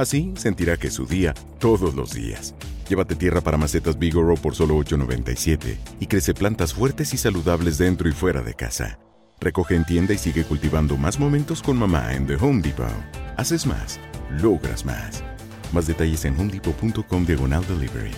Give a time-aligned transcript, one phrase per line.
[0.00, 2.54] Así sentirá que es su día todos los días.
[2.88, 8.08] Llévate tierra para macetas Bigoro por solo $8.97 y crece plantas fuertes y saludables dentro
[8.08, 8.98] y fuera de casa.
[9.40, 12.88] Recoge en tienda y sigue cultivando más momentos con mamá en The Home Depot.
[13.36, 14.00] Haces más,
[14.40, 15.22] logras más.
[15.70, 18.12] Más detalles en homedepot.com diagonal delivery.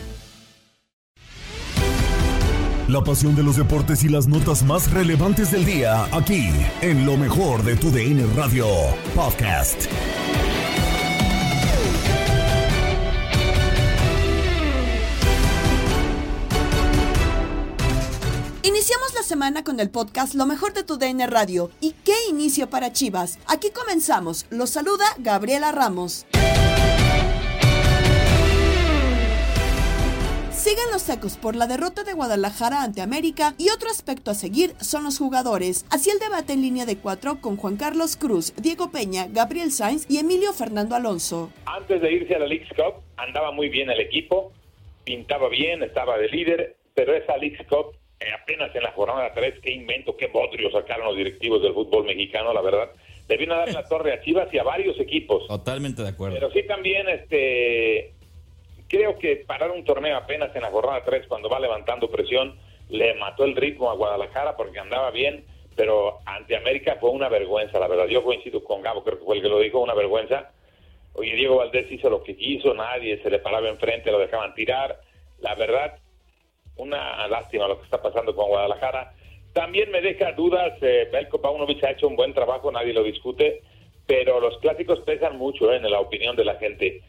[2.86, 6.48] La pasión de los deportes y las notas más relevantes del día, aquí,
[6.80, 8.66] en lo mejor de tu DN Radio
[9.16, 9.86] Podcast.
[19.32, 21.70] Semana con el podcast Lo mejor de tu DN Radio.
[21.80, 23.38] ¿Y qué inicio para Chivas?
[23.46, 24.44] Aquí comenzamos.
[24.50, 26.26] Los saluda Gabriela Ramos.
[30.50, 34.74] Siguen los secos por la derrota de Guadalajara ante América y otro aspecto a seguir
[34.82, 35.86] son los jugadores.
[35.88, 40.04] Así el debate en línea de cuatro con Juan Carlos Cruz, Diego Peña, Gabriel Sainz
[40.10, 41.50] y Emilio Fernando Alonso.
[41.64, 44.52] Antes de irse a la League's Cup andaba muy bien el equipo,
[45.04, 47.96] pintaba bien, estaba de líder, pero esa League's Cup
[48.30, 52.52] apenas en la jornada 3, qué invento, qué bodrio sacaron los directivos del fútbol mexicano,
[52.52, 52.90] la verdad.
[53.28, 55.46] Le vino a dar la torre a Chivas y a varios equipos.
[55.46, 56.34] Totalmente de acuerdo.
[56.34, 58.12] Pero sí también, este,
[58.88, 62.58] creo que parar un torneo apenas en la jornada 3 cuando va levantando presión,
[62.90, 65.44] le mató el ritmo a Guadalajara porque andaba bien,
[65.74, 68.06] pero ante América fue una vergüenza, la verdad.
[68.06, 70.50] Yo coincido con Gabo, creo que fue el que lo dijo, una vergüenza.
[71.14, 75.00] Oye, Diego Valdés hizo lo que quiso, nadie se le paraba enfrente, lo dejaban tirar.
[75.40, 75.98] La verdad,
[76.76, 79.14] una lástima lo que está pasando con Guadalajara.
[79.52, 83.62] También me deja dudas, eh, Belko Paunovic ha hecho un buen trabajo, nadie lo discute,
[84.06, 87.02] pero los clásicos pesan mucho eh, en la opinión de la gente.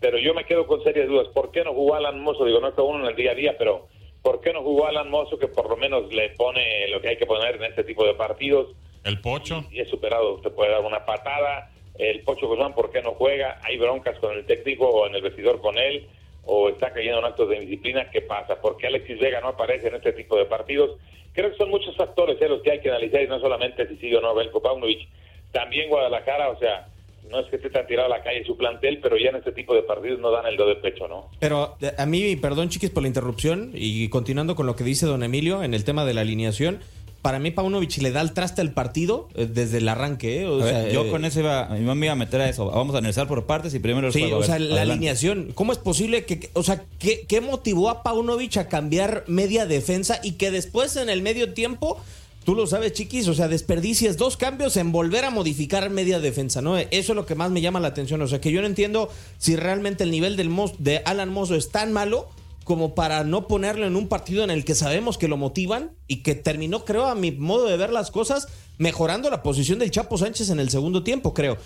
[0.00, 1.28] Pero yo me quedo con serias dudas.
[1.28, 2.44] ¿Por qué no jugó Alan Mozo?
[2.44, 3.88] Digo, no está uno en el día a día, pero
[4.22, 7.16] ¿por qué no jugó Alan Mozo que por lo menos le pone lo que hay
[7.16, 8.68] que poner en este tipo de partidos?
[9.04, 9.64] El Pocho.
[9.70, 11.70] Y, es superado, te puede dar una patada.
[11.98, 13.58] El Pocho Guzmán, ¿por qué no juega?
[13.64, 16.06] Hay broncas con el técnico o en el vestidor con él
[16.50, 18.58] o está cayendo en actos de indisciplina, ¿qué pasa?
[18.58, 20.98] ¿Por qué Alexis Vega no aparece en este tipo de partidos?
[21.34, 23.96] Creo que son muchos factores eh, los que hay que analizar y no solamente si
[23.96, 25.06] sigue o no Belko Paunovic.
[25.52, 26.88] También Guadalajara, o sea,
[27.30, 29.52] no es que esté tan tirado a la calle su plantel, pero ya en este
[29.52, 31.28] tipo de partidos no dan el do de pecho, ¿no?
[31.38, 35.04] Pero eh, a mí, perdón chiquis por la interrupción y continuando con lo que dice
[35.04, 36.80] don Emilio en el tema de la alineación,
[37.22, 40.42] para mí Paunovic le da el traste al partido eh, desde el arranque.
[40.42, 40.46] ¿eh?
[40.46, 42.48] O ver, sea, yo eh, con eso iba, mi mamá me iba a meter a
[42.48, 42.66] eso.
[42.70, 44.36] Vamos a analizar por partes y primero el Sí, juego.
[44.36, 44.92] O ver, sea, la adelante.
[44.92, 45.52] alineación.
[45.54, 50.20] ¿Cómo es posible que, o sea, ¿qué, qué motivó a Paunovic a cambiar media defensa
[50.22, 51.98] y que después en el medio tiempo,
[52.44, 56.62] tú lo sabes, chiquis, o sea, desperdicies dos cambios en volver a modificar media defensa,
[56.62, 56.78] ¿no?
[56.78, 58.22] Eso es lo que más me llama la atención.
[58.22, 61.56] O sea, que yo no entiendo si realmente el nivel del Mos- de Alan Mozo
[61.56, 62.28] es tan malo
[62.68, 66.16] como para no ponerlo en un partido en el que sabemos que lo motivan y
[66.22, 70.18] que terminó, creo, a mi modo de ver las cosas, mejorando la posición del Chapo
[70.18, 71.56] Sánchez en el segundo tiempo, creo.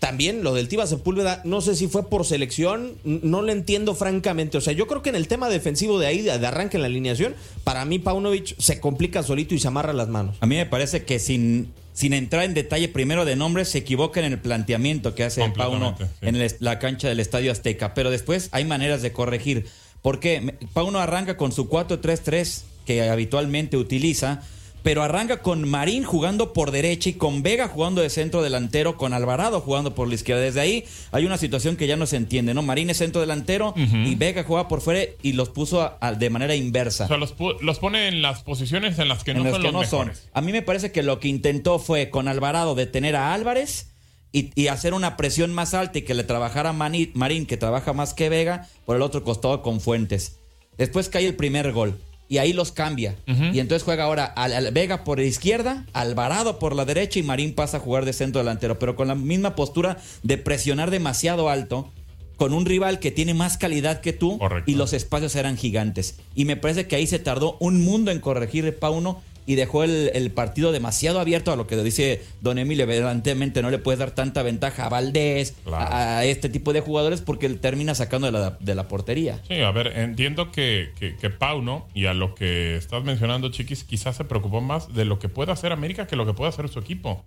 [0.00, 4.58] También lo del Tiva Sepúlveda, no sé si fue por selección, no lo entiendo francamente.
[4.58, 6.86] O sea, yo creo que en el tema defensivo de ahí, de arranque en la
[6.88, 10.36] alineación, para mí Paunovic se complica solito y se amarra las manos.
[10.40, 14.18] A mí me parece que sin, sin entrar en detalle primero de nombres, se equivoca
[14.18, 16.04] en el planteamiento que hace Pauno sí.
[16.22, 17.94] en el- la cancha del Estadio Azteca.
[17.94, 19.66] Pero después hay maneras de corregir.
[20.02, 20.40] ¿Por qué?
[20.40, 24.42] Me- Pauno arranca con su 4-3-3 que habitualmente utiliza,
[24.82, 29.12] pero arranca con Marín jugando por derecha y con Vega jugando de centro delantero, con
[29.12, 30.40] Alvarado jugando por la izquierda.
[30.40, 32.62] Desde ahí hay una situación que ya no se entiende, ¿no?
[32.62, 36.30] Marín es centro delantero y Vega juega por fuera y los puso a- a- de
[36.30, 37.04] manera inversa.
[37.04, 39.52] O sea, los, pu- los pone en las posiciones en las que no en las
[39.52, 40.06] son que los no son.
[40.08, 40.28] mejores.
[40.32, 43.89] A mí me parece que lo que intentó fue con Alvarado detener a Álvarez
[44.32, 47.92] y, y hacer una presión más alta y que le trabajara Mani- Marín, que trabaja
[47.92, 50.36] más que Vega, por el otro costado con Fuentes.
[50.78, 51.98] Después cae el primer gol
[52.28, 53.16] y ahí los cambia.
[53.26, 57.22] Y entonces juega ahora al, al Vega por la izquierda, Alvarado por la derecha y
[57.24, 61.48] Marín pasa a jugar de centro delantero, pero con la misma postura de presionar demasiado
[61.48, 61.90] alto
[62.36, 66.20] con un rival que tiene más calidad que tú y los espacios eran gigantes.
[66.34, 70.10] Y me parece que ahí se tardó un mundo en corregir Pauno y dejó el,
[70.14, 72.84] el partido demasiado abierto a lo que dice Don Emilio.
[72.84, 77.20] Evidentemente no le puedes dar tanta ventaja a Valdés, a, a este tipo de jugadores
[77.20, 79.40] porque él termina sacando de la, de la portería.
[79.48, 83.84] Sí, a ver, entiendo que, que, que Pauno, y a lo que estás mencionando, Chiquis,
[83.84, 86.68] quizás se preocupó más de lo que puede hacer América que lo que puede hacer
[86.68, 87.24] su equipo.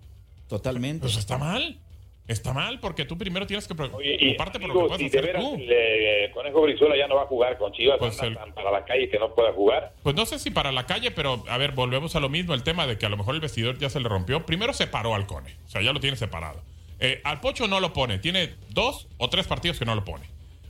[0.48, 1.00] Totalmente.
[1.02, 1.78] Pues está mal.
[2.26, 5.42] Está mal porque tú primero tienes que Y preocuparte por lo que si hacer veras
[5.42, 5.56] tú.
[5.58, 9.18] el Conejo Brizuela ya no va a jugar con Chivas, tan para la calle que
[9.18, 9.92] no pueda jugar.
[10.02, 12.62] Pues no sé si para la calle, pero a ver, volvemos a lo mismo, el
[12.62, 14.46] tema de que a lo mejor el vestidor ya se le rompió.
[14.46, 16.62] Primero separó al Cone, o sea, ya lo tiene separado.
[16.98, 20.24] Eh, al Pocho no lo pone, tiene dos o tres partidos que no lo pone.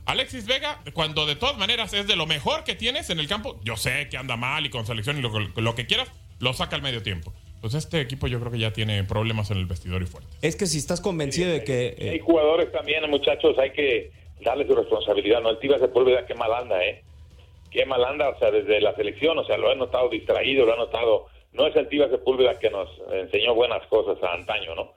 [0.05, 3.59] Alexis Vega, cuando de todas maneras es de lo mejor que tienes en el campo,
[3.63, 6.75] yo sé que anda mal y con selección y lo, lo que quieras, lo saca
[6.75, 7.33] al medio tiempo.
[7.65, 10.29] Pues este equipo yo creo que ya tiene problemas en el vestidor y fuerte.
[10.43, 11.95] Es que si estás convencido de que...
[12.11, 15.41] Hay jugadores también, muchachos, hay que darle su responsabilidad.
[15.41, 17.01] No, el Tiva Sepúlveda, qué mal anda, ¿eh?
[17.71, 20.73] Qué mal anda, o sea, desde la selección, o sea, lo han notado distraído, lo
[20.73, 21.25] han notado.
[21.53, 24.93] No es el Tiva Sepúlveda que nos enseñó buenas cosas a antaño, ¿no?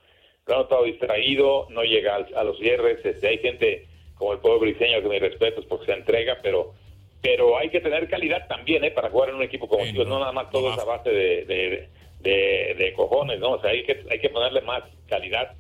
[0.47, 3.03] Lo han notado distraído, no llega al- a los cierres.
[3.03, 3.87] Este, hay gente
[4.17, 6.75] como el pueblo briseño que mi respeto es porque se entrega, pero
[7.23, 8.91] pero hay que tener calidad también, ¿eh?
[8.93, 11.45] Para jugar en un equipo como Chivas, no nada más todo es a base de,
[11.47, 11.89] de,
[12.21, 13.53] de- cojones, ¿no?
[13.53, 15.55] O sea, hay que, hay que ponerle más calidad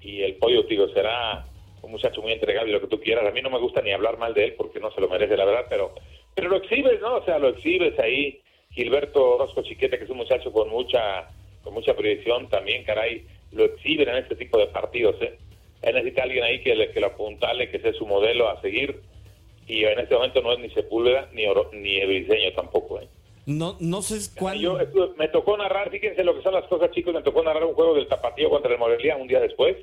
[0.00, 1.44] y el pollo, digo, será
[1.82, 3.26] un muchacho muy entregado y lo que tú quieras.
[3.26, 5.36] A mí no me gusta ni hablar mal de él porque no se lo merece,
[5.36, 5.94] la verdad, pero
[6.34, 7.16] pero lo exhibes, ¿no?
[7.16, 8.40] O sea, lo exhibes ahí.
[8.70, 11.30] Gilberto Orozco Chiquete, que es un muchacho con mucha
[11.64, 15.36] con mucha proyección, también, caray, lo exhiben en este tipo de partidos, ¿eh?
[15.82, 19.00] Él necesita alguien ahí que, le, que lo apuntale, que sea su modelo a seguir.
[19.66, 23.08] Y en este momento no es ni Sepúlveda ni Oro, ni Briseño tampoco, ¿eh?
[23.48, 24.78] No, no sé cuándo...
[24.92, 27.72] Yo me tocó narrar, fíjense lo que son las cosas, chicos, me tocó narrar un
[27.72, 29.74] juego del Tapatío contra el Morelia un día después.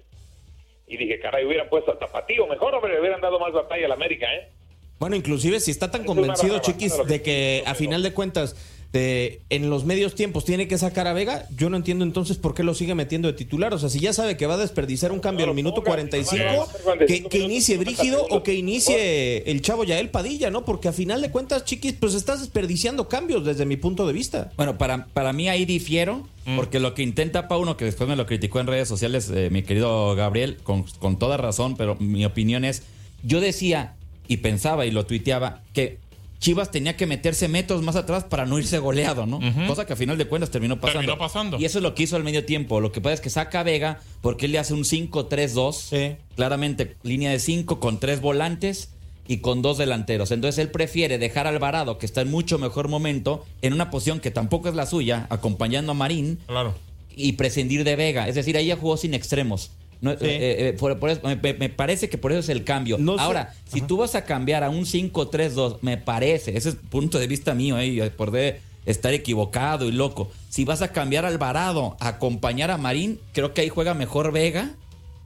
[0.86, 3.92] Y dije, caray, hubieran puesto al Tapatío, mejor, hombre, le hubieran dado más batalla al
[3.92, 4.52] América, ¿eh?
[5.00, 8.56] Bueno, inclusive si está tan Es convencido, Chiquis, de que a final de cuentas
[8.96, 12.56] de, en los medios tiempos tiene que sacar a Vega, yo no entiendo entonces por
[12.56, 13.74] qué lo sigue metiendo de titular.
[13.74, 16.70] O sea, si ya sabe que va a desperdiciar un cambio al minuto 45,
[17.06, 20.64] que, que inicie Brígido o que inicie el chavo Yael Padilla, ¿no?
[20.64, 24.54] Porque a final de cuentas, Chiquis, pues estás desperdiciando cambios desde mi punto de vista.
[24.56, 26.26] Bueno, para, para mí ahí difiero,
[26.56, 29.64] porque lo que intenta Pauno, que después me lo criticó en redes sociales, eh, mi
[29.64, 32.84] querido Gabriel, con, con toda razón, pero mi opinión es,
[33.24, 33.96] yo decía
[34.28, 35.98] y pensaba y lo tuiteaba que
[36.40, 39.40] Chivas tenía que meterse metros más atrás para no irse goleado, ¿no?
[39.68, 41.00] Cosa que a final de cuentas terminó pasando.
[41.00, 41.58] Terminó pasando.
[41.60, 42.82] Y eso es lo que hizo al medio tiempo.
[42.82, 46.18] Lo que pasa es que saca a Vega porque él le hace un 5-3-2.
[46.36, 48.90] Claramente, línea de 5 con tres volantes
[49.28, 50.32] y con dos delanteros.
[50.32, 54.20] Entonces él prefiere dejar a Alvarado, que está en mucho mejor momento, en una posición
[54.20, 56.40] que tampoco es la suya, acompañando a Marín.
[56.48, 56.76] Claro.
[57.16, 58.28] Y prescindir de Vega.
[58.28, 59.72] Es decir, ahí ya jugó sin extremos.
[60.02, 62.98] No, eh, eh, por- por eso- me, me parece que por eso es el cambio.
[62.98, 63.22] No sé.
[63.22, 67.28] Ahora, si tú vas a cambiar a un 5-3-2, me parece, ese es punto de
[67.28, 70.30] vista mío, eh, y por de estar equivocado y loco.
[70.50, 74.32] Si vas a cambiar a Alvarado a acompañar a Marín, creo que ahí juega mejor
[74.32, 74.72] Vega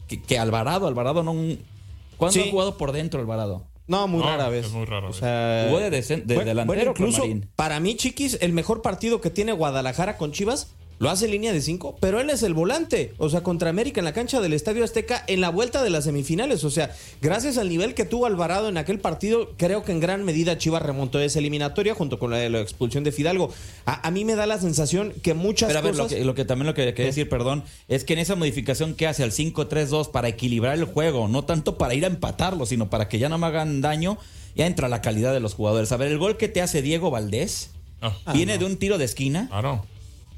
[0.08, 0.88] que, que Alvarado.
[0.88, 1.34] Alvarado no.
[2.18, 2.48] ¿Cuándo Sí.
[2.48, 3.64] ha jugado por dentro Alvarado?
[3.88, 4.68] No, muy No, rara vez.
[4.68, 5.18] es muy rara O vez.
[5.20, 5.90] sea, Jugó de
[6.46, 7.50] delantero incluso Marín.
[7.56, 10.68] para mí, Chiquis, el mejor partido que tiene Guadalajara con Chivas
[11.00, 13.14] lo hace en línea de cinco, pero él es el volante.
[13.18, 16.04] O sea, contra América en la cancha del Estadio Azteca en la vuelta de las
[16.04, 16.64] semifinales.
[16.66, 20.24] O sea, gracias al nivel que tuvo Alvarado en aquel partido, creo que en gran
[20.26, 23.52] medida Chivas remontó esa eliminatoria junto con la de la expulsión de Fidalgo.
[23.86, 26.18] A, a mí me da la sensación que muchas Pero a ver, lo cosas...
[26.18, 29.08] que, lo que también lo que quería decir, perdón, es que en esa modificación que
[29.08, 33.08] hace al 5-3-2 para equilibrar el juego, no tanto para ir a empatarlo, sino para
[33.08, 34.18] que ya no me hagan daño,
[34.56, 35.92] ya entra la calidad de los jugadores.
[35.94, 38.14] A ver, el gol que te hace Diego Valdés Ah.
[38.34, 39.48] viene de un tiro de esquina.
[39.50, 39.86] Claro.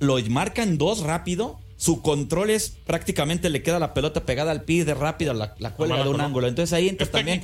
[0.01, 1.59] Lo marcan dos rápido.
[1.77, 5.75] Su control es prácticamente le queda la pelota pegada al pie de rápido, la, la
[5.75, 6.47] cuelga de un ángulo.
[6.47, 7.39] Entonces ahí entra Es también.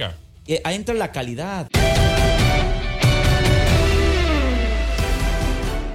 [0.48, 1.68] eh, ahí entra la calidad.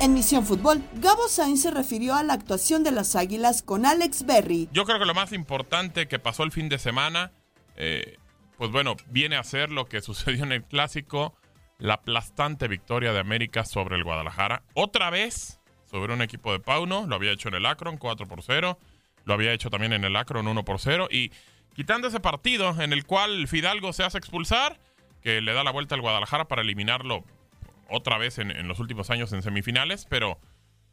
[0.00, 4.24] En Misión Fútbol, Gabo Sainz se refirió a la actuación de las Águilas con Alex
[4.24, 4.68] Berry.
[4.72, 7.32] Yo creo que lo más importante que pasó el fin de semana,
[7.76, 8.18] eh,
[8.56, 11.34] pues bueno, viene a ser lo que sucedió en el clásico,
[11.80, 14.62] la aplastante victoria de América sobre el Guadalajara.
[14.74, 15.58] Otra vez
[15.92, 17.06] sobre un equipo de Pauno.
[17.06, 18.78] Lo había hecho en el Akron 4 por 0.
[19.26, 21.08] Lo había hecho también en el Akron 1 por 0.
[21.10, 21.30] Y
[21.74, 24.78] quitando ese partido en el cual Fidalgo se hace expulsar,
[25.20, 27.24] que le da la vuelta al Guadalajara para eliminarlo
[27.90, 30.06] otra vez en, en los últimos años en semifinales.
[30.08, 30.38] Pero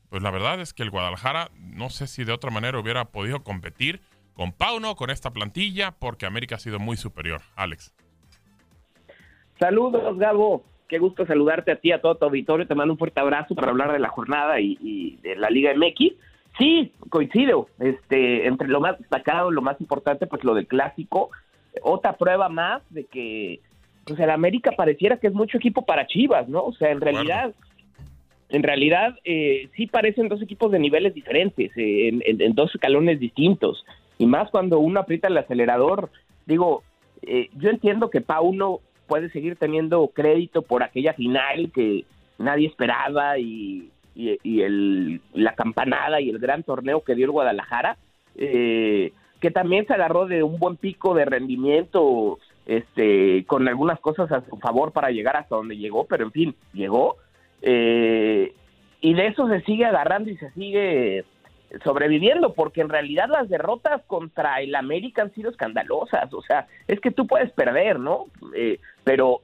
[0.10, 3.42] pues la verdad es que el Guadalajara no sé si de otra manera hubiera podido
[3.42, 4.02] competir
[4.34, 7.42] con Pauno, con esta plantilla, porque América ha sido muy superior.
[7.56, 7.94] Alex.
[9.60, 10.66] Saludos, Gabo.
[10.90, 12.68] Qué gusto saludarte a ti, a todo tu auditorio.
[12.68, 15.72] Te mando un fuerte abrazo para hablar de la jornada y, y de la Liga
[15.76, 16.14] MX.
[16.58, 17.68] Sí, coincido.
[17.80, 21.30] Este, entre lo más destacado, lo más importante, pues lo del clásico.
[21.84, 23.60] Otra prueba más de que,
[24.06, 26.64] pues el América pareciera que es mucho equipo para Chivas, ¿no?
[26.66, 27.54] O sea, en realidad,
[28.50, 32.74] en realidad eh, sí parecen dos equipos de niveles diferentes, eh, en, en- en dos
[32.74, 33.86] escalones distintos.
[34.18, 36.10] Y más cuando uno aprieta el acelerador.
[36.48, 36.82] Digo,
[37.22, 38.80] eh, yo entiendo que Pauno
[39.10, 42.06] puede seguir teniendo crédito por aquella final que
[42.38, 47.98] nadie esperaba y, el, la campanada y el gran torneo que dio el Guadalajara,
[48.36, 49.12] eh,
[49.42, 54.46] que también se agarró de un buen pico de rendimiento este, con algunas cosas a
[54.48, 57.18] su favor para llegar hasta donde llegó, pero en fin, llegó.
[57.62, 58.54] Eh,
[59.02, 61.26] y de eso se sigue agarrando y se sigue
[61.84, 66.34] sobreviviendo, porque en realidad las derrotas contra el América han sido escandalosas.
[66.34, 68.26] O sea, es que tú puedes perder, ¿no?
[68.56, 69.42] Eh, pero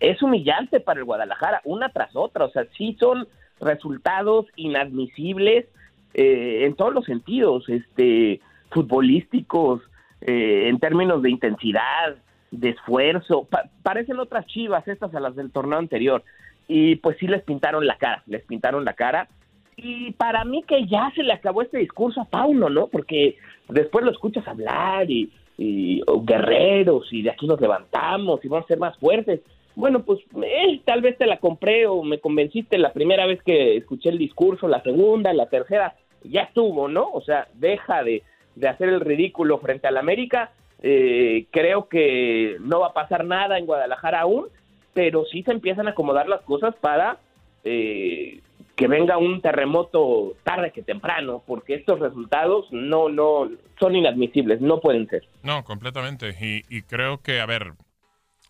[0.00, 2.46] es humillante para el Guadalajara, una tras otra.
[2.46, 3.28] O sea, sí son
[3.60, 5.66] resultados inadmisibles
[6.14, 9.82] eh, en todos los sentidos, este, futbolísticos,
[10.20, 12.16] eh, en términos de intensidad,
[12.50, 13.44] de esfuerzo.
[13.44, 16.22] Pa- parecen otras chivas estas a las del torneo anterior.
[16.66, 19.28] Y pues sí les pintaron la cara, les pintaron la cara.
[19.76, 22.86] Y para mí que ya se le acabó este discurso a Pauno, ¿no?
[22.86, 23.36] Porque
[23.68, 28.78] después lo escuchas hablar y, guerreros y de aquí nos levantamos y vamos a ser
[28.78, 29.40] más fuertes.
[29.76, 33.76] Bueno, pues eh, tal vez te la compré o me convenciste la primera vez que
[33.76, 37.08] escuché el discurso, la segunda, la tercera, ya estuvo, ¿no?
[37.12, 38.22] O sea, deja de,
[38.56, 40.52] de hacer el ridículo frente al América.
[40.82, 44.46] Eh, creo que no va a pasar nada en Guadalajara aún,
[44.92, 47.18] pero sí se empiezan a acomodar las cosas para
[47.64, 48.40] eh,
[48.76, 54.80] que venga un terremoto tarde que temprano, porque estos resultados no, no, son inadmisibles, no
[54.80, 55.28] pueden ser.
[55.42, 56.34] No, completamente.
[56.40, 57.74] Y, y creo que, a ver,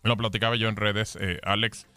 [0.03, 1.87] lo platicaba yo en redes, eh, Alex.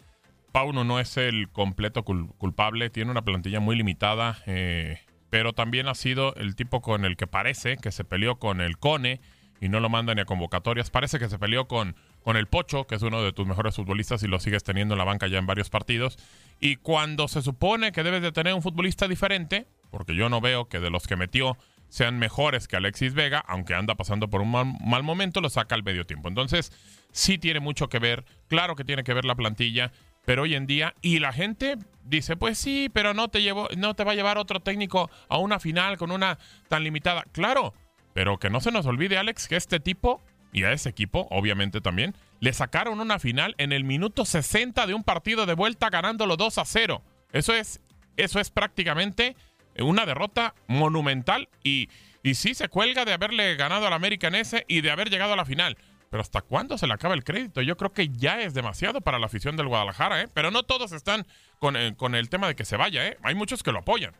[0.51, 4.97] Pauno no es el completo cul- culpable, tiene una plantilla muy limitada, eh,
[5.29, 8.79] pero también ha sido el tipo con el que parece que se peleó con el
[8.79, 9.21] Cone
[9.61, 10.89] y no lo manda ni a convocatorias.
[10.89, 14.23] Parece que se peleó con, con el Pocho, que es uno de tus mejores futbolistas
[14.23, 16.17] y lo sigues teniendo en la banca ya en varios partidos.
[16.59, 20.67] Y cuando se supone que debes de tener un futbolista diferente, porque yo no veo
[20.67, 21.57] que de los que metió
[21.89, 25.83] sean mejores que Alexis Vega, aunque anda pasando por un mal, momento, lo saca al
[25.83, 26.29] medio tiempo.
[26.29, 26.71] Entonces,
[27.11, 29.91] sí tiene mucho que ver, claro que tiene que ver la plantilla,
[30.25, 33.95] pero hoy en día, y la gente dice, pues sí, pero no te, llevo, no
[33.95, 37.23] te va a llevar otro técnico a una final con una tan limitada.
[37.31, 37.73] Claro,
[38.13, 41.81] pero que no se nos olvide, Alex, que este tipo, y a ese equipo, obviamente
[41.81, 46.37] también, le sacaron una final en el minuto 60 de un partido de vuelta ganándolo
[46.37, 47.03] 2 a 0.
[47.31, 47.81] Eso es,
[48.17, 49.35] eso es prácticamente
[49.77, 51.89] una derrota monumental y,
[52.23, 55.33] y sí se cuelga de haberle ganado al América en ese y de haber llegado
[55.33, 55.77] a la final.
[56.09, 57.61] Pero ¿hasta cuándo se le acaba el crédito?
[57.61, 60.27] Yo creo que ya es demasiado para la afición del Guadalajara, ¿eh?
[60.33, 61.27] Pero no todos están
[61.59, 63.17] con el, con el tema de que se vaya, ¿eh?
[63.21, 64.15] Hay muchos que lo apoyan.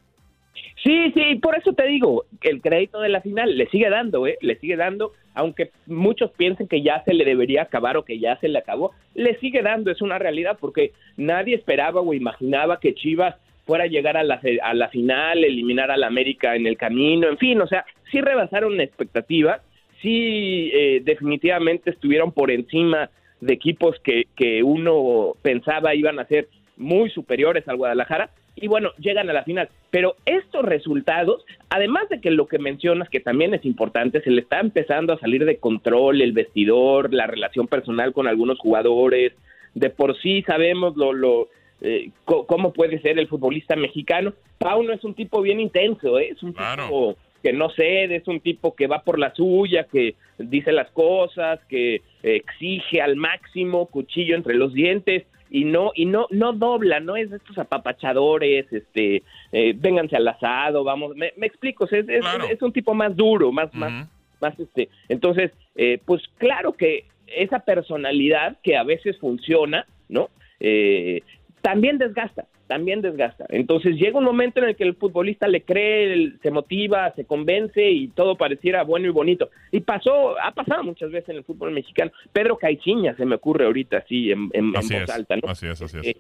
[0.84, 4.38] Sí, sí, por eso te digo, el crédito de la final le sigue dando, ¿eh?
[4.42, 8.38] Le sigue dando, aunque muchos piensen que ya se le debería acabar o que ya
[8.38, 12.96] se le acabó, le sigue dando, es una realidad, porque nadie esperaba o imaginaba que
[12.96, 17.28] Chivas fuera a llegar a la, a la final, eliminar al América en el camino,
[17.28, 19.62] en fin, o sea, sí rebasaron expectativas,
[20.02, 23.10] sí eh, definitivamente estuvieron por encima
[23.42, 28.30] de equipos que, que uno pensaba iban a ser muy superiores al Guadalajara
[28.62, 29.70] y bueno, llegan a la final.
[29.90, 34.42] Pero estos resultados, además de que lo que mencionas, que también es importante, se le
[34.42, 39.34] está empezando a salir de control el vestidor, la relación personal con algunos jugadores,
[39.74, 41.48] de por sí sabemos lo, lo
[41.82, 44.34] eh, co- cómo puede ser el futbolista mexicano.
[44.58, 46.30] Pauno es un tipo bien intenso, ¿eh?
[46.32, 46.54] es un
[46.88, 50.92] tipo que no cede, es un tipo que va por la suya, que dice las
[50.92, 57.00] cosas, que exige al máximo, cuchillo entre los dientes y no y no no dobla,
[57.00, 61.92] no es de estos apapachadores, este, eh, vénganse al asado, vamos, me, me explico, es,
[62.08, 64.08] es, es un tipo más duro, más más
[64.42, 70.30] más este, entonces, eh, pues claro que esa personalidad que a veces funciona, ¿no?
[70.60, 71.22] Eh,
[71.62, 73.46] también desgasta, también desgasta.
[73.50, 77.90] Entonces llega un momento en el que el futbolista le cree, se motiva, se convence
[77.90, 79.50] y todo pareciera bueno y bonito.
[79.72, 82.12] Y pasó, ha pasado muchas veces en el fútbol mexicano.
[82.32, 85.50] Pedro Caixinha se me ocurre ahorita así en, en- voz es, alta, ¿no?
[85.50, 86.08] así es, así es.
[86.08, 86.18] Eh,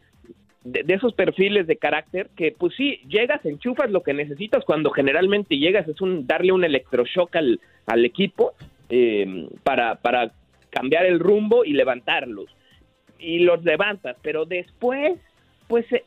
[0.66, 4.90] de, de esos perfiles de carácter que, pues sí, llegas, enchufas lo que necesitas cuando
[4.92, 8.54] generalmente llegas es un darle un electroshock al, al equipo
[8.90, 10.34] eh, para, para
[10.70, 12.48] cambiar el rumbo y levantarlos.
[13.22, 15.18] Y los levantas, pero después,
[15.70, 16.04] pues eh,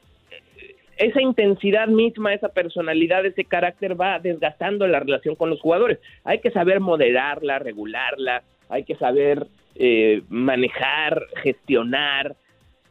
[0.98, 5.98] esa intensidad misma, esa personalidad, ese carácter va desgastando la relación con los jugadores.
[6.24, 12.36] Hay que saber moderarla, regularla, hay que saber eh, manejar, gestionar.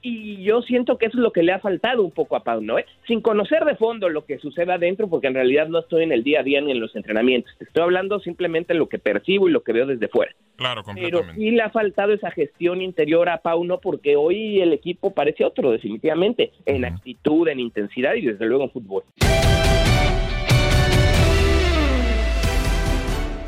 [0.02, 2.62] Y yo siento que eso es lo que le ha faltado un poco a Pau
[2.62, 6.12] Noé, sin conocer de fondo lo que sucede adentro, porque en realidad no estoy en
[6.12, 7.54] el día a día ni en los entrenamientos.
[7.60, 10.34] Estoy hablando simplemente de lo que percibo y lo que veo desde fuera.
[10.56, 11.42] Claro, Pero completamente.
[11.42, 15.72] sí le ha faltado esa gestión interior a Pauno porque hoy el equipo parece otro,
[15.72, 19.04] definitivamente, en actitud, en intensidad y desde luego en fútbol.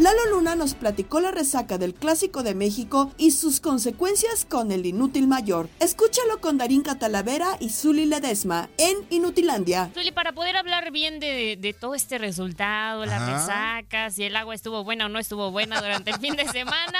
[0.04, 4.86] Lalo Luna nos platicó la resaca del Clásico de México y sus consecuencias con el
[4.86, 5.70] inútil mayor.
[5.80, 9.92] Escúchalo con Darín Catalavera y Zuli Ledesma en Inutilandia.
[9.94, 13.32] Zuli, para poder hablar bien de, de todo este resultado, las Ajá.
[13.78, 17.00] resacas, si el agua estuvo buena o no estuvo buena durante el fin de semana,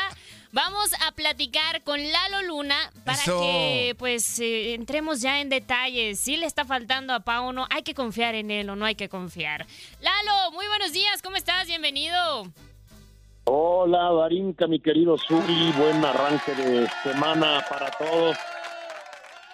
[0.54, 3.42] vamos a platicar con Lalo Luna para Eso.
[3.42, 6.22] que pues eh, entremos ya en detalles.
[6.22, 9.10] Si le está faltando a Pauno, hay que confiar en él o no hay que
[9.10, 9.68] confiar.
[10.00, 11.68] Lalo, muy buenos días, ¿cómo estás?
[11.68, 12.50] Bienvenido.
[13.46, 18.38] Hola, Darinka, mi querido Zuli, buen arranque de semana para todos.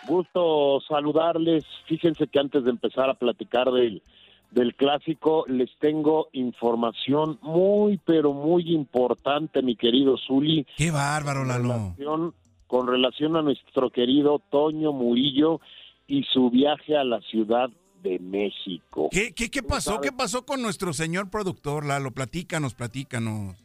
[0.08, 1.66] Gusto saludarles.
[1.88, 4.02] Fíjense que antes de empezar a platicar del,
[4.52, 10.66] del clásico, les tengo información muy, pero muy importante, mi querido Zuli.
[10.78, 11.94] Qué bárbaro, Lalo.
[11.98, 12.34] relación-
[12.68, 15.60] con relación a nuestro querido Toño Murillo
[16.06, 17.68] y su viaje a la Ciudad
[18.04, 19.10] de México.
[19.12, 20.00] ¿Qué, qué, qué pasó?
[20.00, 22.12] ¿Qué pasó con nuestro señor productor, Lalo?
[22.12, 23.56] Platícanos, platícanos.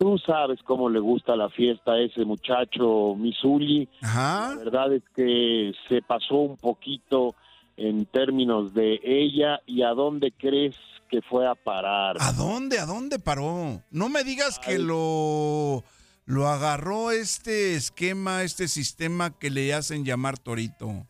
[0.00, 3.86] Tú sabes cómo le gusta la fiesta a ese muchacho Misuli.
[4.00, 4.54] Ajá.
[4.54, 7.34] La verdad es que se pasó un poquito
[7.76, 10.74] en términos de ella y a dónde crees
[11.10, 12.16] que fue a parar.
[12.18, 12.78] ¿A dónde?
[12.78, 13.82] ¿A dónde paró?
[13.90, 15.84] No me digas que lo,
[16.24, 21.06] lo agarró este esquema, este sistema que le hacen llamar Torito.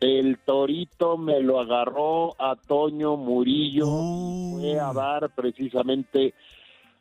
[0.00, 4.58] El Torito me lo agarró a Toño Murillo Oh.
[4.58, 6.32] y fue a dar precisamente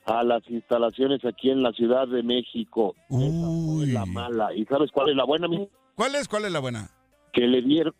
[0.06, 2.96] a las instalaciones aquí en la Ciudad de México.
[3.10, 4.54] Esa fue la mala.
[4.54, 5.48] ¿Y sabes cuál es la buena?
[5.48, 5.68] mi?
[5.96, 6.28] ¿Cuál es?
[6.28, 6.90] ¿Cuál es la buena?
[7.34, 7.94] Que le dieron,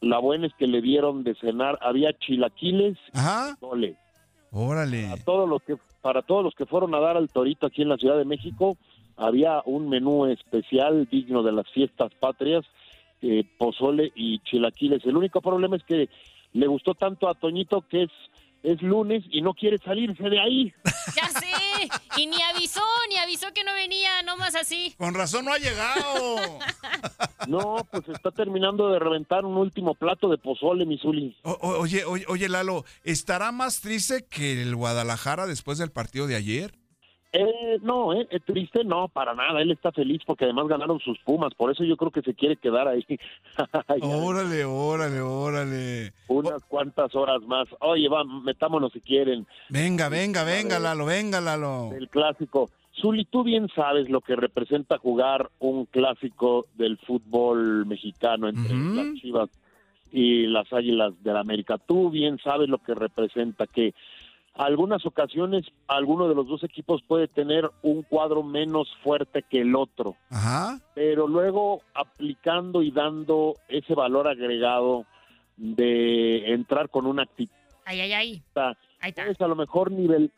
[0.00, 3.56] la buena es que le dieron de cenar, había chilaquiles, Ajá.
[3.60, 3.96] dole.
[4.52, 5.08] Órale.
[5.10, 7.90] Para todos los que para todos los que fueron a dar al Torito aquí en
[7.90, 8.78] la Ciudad de México,
[9.18, 12.64] había un menú especial digno de las fiestas patrias,
[13.20, 15.04] eh, pozole y chilaquiles.
[15.04, 16.08] El único problema es que
[16.54, 18.10] le gustó tanto a Toñito que es
[18.62, 20.74] es lunes y no quiere salirse de ahí.
[21.16, 24.94] Ya sé, y ni avisó, ni avisó que no venía, nomás así.
[24.96, 26.36] Con razón no ha llegado.
[27.48, 31.36] No, pues está terminando de reventar un último plato de pozole, Misuli.
[31.42, 36.74] Oye, oye, oye, Lalo, ¿estará más triste que el Guadalajara después del partido de ayer?
[37.32, 39.62] Eh, no, eh, eh, triste no, para nada.
[39.62, 41.54] Él está feliz porque además ganaron sus Pumas.
[41.54, 43.04] Por eso yo creo que se quiere quedar ahí.
[44.02, 46.12] Órale, órale, órale.
[46.26, 47.68] Unas cuantas horas más.
[47.80, 49.46] Oye, va, metámonos si quieren.
[49.68, 51.90] Venga, venga, venga, Lalo, venga, Lalo.
[51.92, 52.68] El clásico.
[53.00, 59.14] Zuli, tú bien sabes lo que representa jugar un clásico del fútbol mexicano entre las
[59.14, 59.50] Chivas
[60.12, 61.78] y las Águilas del América.
[61.78, 63.94] Tú bien sabes lo que representa que
[64.54, 69.74] algunas ocasiones alguno de los dos equipos puede tener un cuadro menos fuerte que el
[69.76, 70.80] otro, Ajá.
[70.94, 75.06] pero luego aplicando y dando ese valor agregado
[75.56, 78.42] de entrar con una actitud Ay, ay, ay.
[78.46, 79.22] está, Ahí está.
[79.22, 80.30] puedes a lo mejor nivel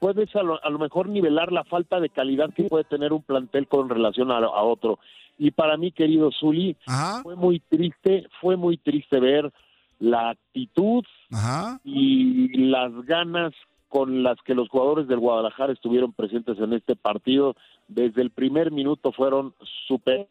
[0.00, 3.22] puedes a lo, a lo mejor nivelar la falta de calidad que puede tener un
[3.22, 4.98] plantel con relación a, a otro
[5.38, 7.22] y para mí querido Zuli Ajá.
[7.22, 9.52] fue muy triste fue muy triste ver
[9.98, 11.80] la actitud Ajá.
[11.84, 13.52] y las ganas
[13.88, 17.56] con las que los jugadores del Guadalajara estuvieron presentes en este partido.
[17.88, 19.54] Desde el primer minuto fueron
[19.86, 20.28] súper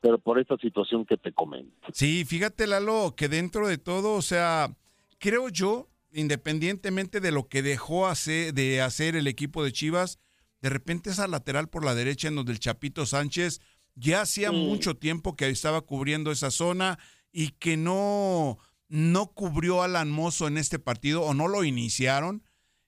[0.00, 1.88] pero por esta situación que te comento.
[1.92, 4.76] Sí, fíjate, Lalo, que dentro de todo, o sea,
[5.18, 10.18] creo yo, independientemente de lo que dejó hacer, de hacer el equipo de Chivas,
[10.60, 13.60] de repente esa lateral por la derecha en donde el Chapito Sánchez
[13.94, 16.98] ya hacía mucho tiempo que estaba cubriendo esa zona
[17.38, 22.42] y que no, no cubrió Alan Mozo en este partido o no lo iniciaron.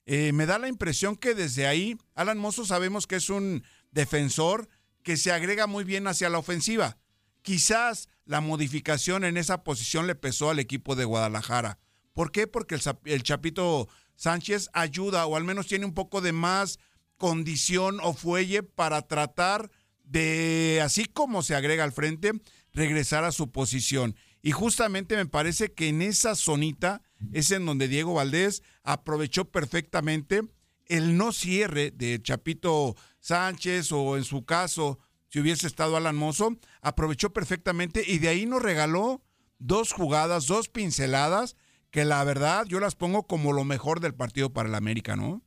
[0.05, 4.67] Eh, me da la impresión que desde ahí, Alan Mozo sabemos que es un defensor
[5.03, 6.97] que se agrega muy bien hacia la ofensiva.
[7.43, 11.79] Quizás la modificación en esa posición le pesó al equipo de Guadalajara.
[12.11, 12.45] ¿Por qué?
[12.45, 13.87] Porque el, el Chapito
[14.17, 16.77] Sánchez ayuda o al menos tiene un poco de más
[17.15, 19.71] condición o fuelle para tratar
[20.03, 22.33] de, así como se agrega al frente,
[22.73, 24.17] regresar a su posición.
[24.41, 27.01] Y justamente me parece que en esa zonita
[27.31, 30.41] es en donde Diego Valdés aprovechó perfectamente
[30.87, 34.99] el no cierre de Chapito Sánchez o en su caso,
[35.29, 39.21] si hubiese estado Alan Mozo, aprovechó perfectamente y de ahí nos regaló
[39.59, 41.55] dos jugadas, dos pinceladas
[41.91, 45.41] que la verdad yo las pongo como lo mejor del partido para el América, ¿no?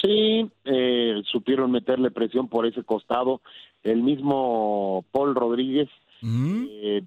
[0.00, 3.40] Sí, eh, supieron meterle presión por ese costado.
[3.82, 5.88] El mismo Paul Rodríguez
[6.22, 7.02] eh,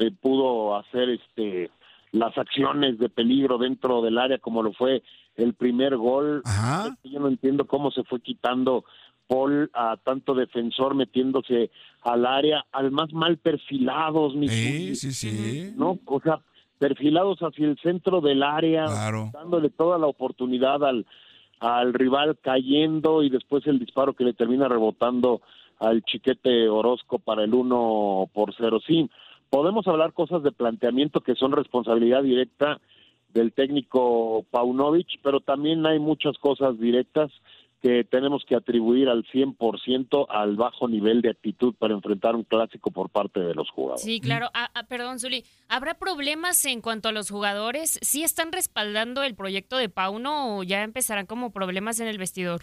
[0.00, 1.70] eh, pudo hacer este
[2.12, 5.02] las acciones de peligro dentro del área como lo fue
[5.36, 6.42] el primer gol.
[7.04, 8.84] Yo no entiendo cómo se fue quitando
[9.28, 11.70] Paul a tanto defensor metiéndose
[12.02, 15.72] al área, al más mal perfilados, sí, sí, sí.
[15.76, 16.00] ¿no?
[16.04, 16.40] O sea,
[16.78, 18.86] perfilados hacia el centro del área,
[19.32, 21.06] dándole toda la oportunidad al,
[21.60, 25.42] al rival cayendo y después el disparo que le termina rebotando
[25.78, 28.80] al chiquete Orozco para el 1 por 0.
[28.86, 29.08] Sí,
[29.50, 32.80] podemos hablar cosas de planteamiento que son responsabilidad directa
[33.28, 37.30] del técnico Paunovic, pero también hay muchas cosas directas
[37.82, 42.90] que tenemos que atribuir al 100% al bajo nivel de actitud para enfrentar un clásico
[42.90, 44.02] por parte de los jugadores.
[44.02, 44.50] Sí, claro.
[44.52, 45.44] Ah, ah, perdón, Zuli.
[45.68, 47.98] ¿Habrá problemas en cuanto a los jugadores?
[48.02, 52.62] ¿Sí están respaldando el proyecto de Pauno o ya empezarán como problemas en el vestidor?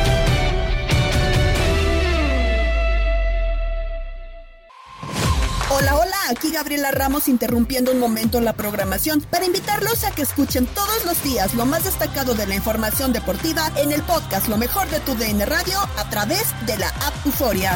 [5.81, 10.67] Hola, hola, aquí Gabriela Ramos interrumpiendo un momento la programación para invitarlos a que escuchen
[10.67, 14.87] todos los días lo más destacado de la información deportiva en el podcast Lo mejor
[14.91, 17.75] de tu DN Radio a través de la app Euforia.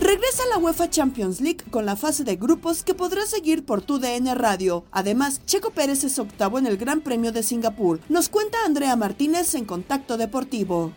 [0.00, 4.00] Regresa la UEFA Champions League con la fase de grupos que podrás seguir por tu
[4.00, 4.84] DN Radio.
[4.90, 8.00] Además, Checo Pérez es octavo en el Gran Premio de Singapur.
[8.08, 10.92] Nos cuenta Andrea Martínez en Contacto Deportivo.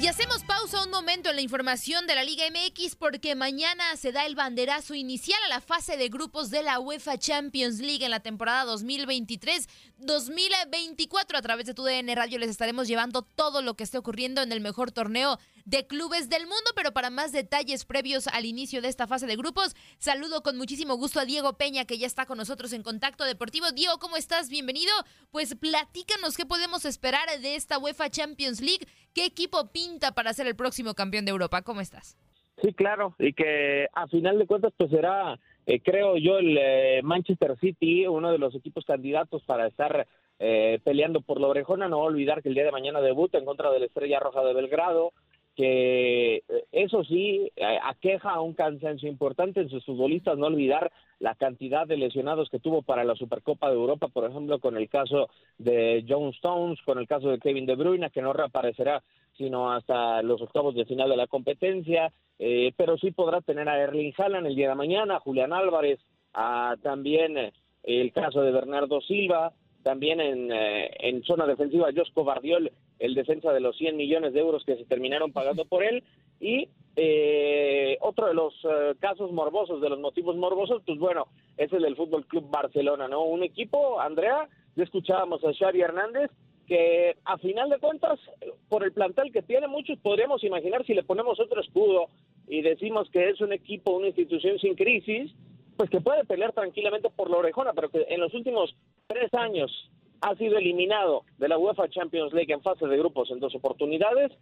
[0.00, 4.12] Y hacemos pausa un momento en la información de la Liga MX porque mañana se
[4.12, 8.10] da el banderazo inicial a la fase de grupos de la UEFA Champions League en
[8.10, 11.36] la temporada 2023-2024.
[11.36, 14.52] A través de tu DN Radio les estaremos llevando todo lo que esté ocurriendo en
[14.52, 15.38] el mejor torneo
[15.70, 19.36] de clubes del mundo, pero para más detalles previos al inicio de esta fase de
[19.36, 23.22] grupos, saludo con muchísimo gusto a Diego Peña, que ya está con nosotros en Contacto
[23.22, 23.66] Deportivo.
[23.70, 24.50] Diego, ¿cómo estás?
[24.50, 24.90] Bienvenido.
[25.30, 30.48] Pues platícanos qué podemos esperar de esta UEFA Champions League, qué equipo pinta para ser
[30.48, 31.62] el próximo campeón de Europa.
[31.62, 32.18] ¿Cómo estás?
[32.60, 37.00] Sí, claro, y que a final de cuentas pues será, eh, creo yo, el eh,
[37.04, 40.08] Manchester City, uno de los equipos candidatos para estar
[40.40, 41.88] eh, peleando por la orejona.
[41.88, 44.52] No olvidar que el día de mañana debuta en contra de la Estrella Roja de
[44.52, 45.12] Belgrado
[45.56, 50.92] que eh, eso sí eh, aqueja a un cansancio importante en sus futbolistas, no olvidar
[51.18, 54.88] la cantidad de lesionados que tuvo para la Supercopa de Europa, por ejemplo, con el
[54.88, 59.02] caso de John Stones, con el caso de Kevin De Bruyne, que no reaparecerá
[59.36, 63.78] sino hasta los octavos de final de la competencia, eh, pero sí podrá tener a
[63.78, 65.98] Erling Haaland el día de mañana, a Julián Álvarez,
[66.34, 67.50] a también
[67.82, 73.60] el caso de Bernardo Silva, también en, en zona defensiva Josco Bardiol el defensa de
[73.60, 76.04] los 100 millones de euros que se terminaron pagando por él.
[76.38, 81.72] Y eh, otro de los eh, casos morbosos, de los motivos morbosos, pues bueno, es
[81.72, 83.24] el del Fútbol Club Barcelona, ¿no?
[83.24, 86.30] Un equipo, Andrea, ya escuchábamos a Xavi Hernández,
[86.66, 88.20] que a final de cuentas,
[88.68, 92.06] por el plantel que tiene, muchos podríamos imaginar si le ponemos otro escudo
[92.46, 95.32] y decimos que es un equipo, una institución sin crisis,
[95.76, 99.90] pues que puede pelear tranquilamente por la orejona, pero que en los últimos tres años
[100.20, 104.32] ha sido eliminado de la UEFA Champions League en fase de grupos en dos oportunidades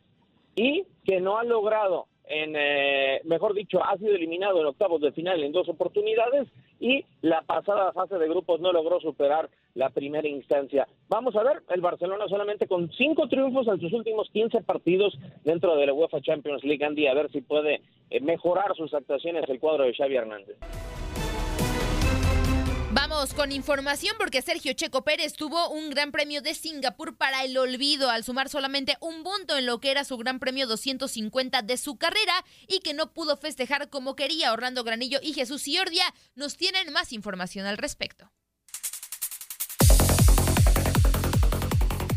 [0.55, 5.13] y que no ha logrado, en, eh, mejor dicho, ha sido eliminado en octavos de
[5.13, 6.49] final en dos oportunidades
[6.81, 10.89] y la pasada fase de grupos no logró superar la primera instancia.
[11.09, 15.77] Vamos a ver, el Barcelona solamente con cinco triunfos en sus últimos 15 partidos dentro
[15.77, 19.61] de la UEFA Champions League, Andy, a ver si puede eh, mejorar sus actuaciones el
[19.61, 20.59] cuadro de Xavi Hernández.
[23.19, 28.11] Con información porque Sergio Checo Pérez tuvo un gran premio de Singapur para el olvido
[28.11, 31.97] al sumar solamente un punto en lo que era su gran premio 250 de su
[31.97, 34.53] carrera y que no pudo festejar como quería.
[34.53, 38.31] Orlando Granillo y Jesús Ciordia nos tienen más información al respecto.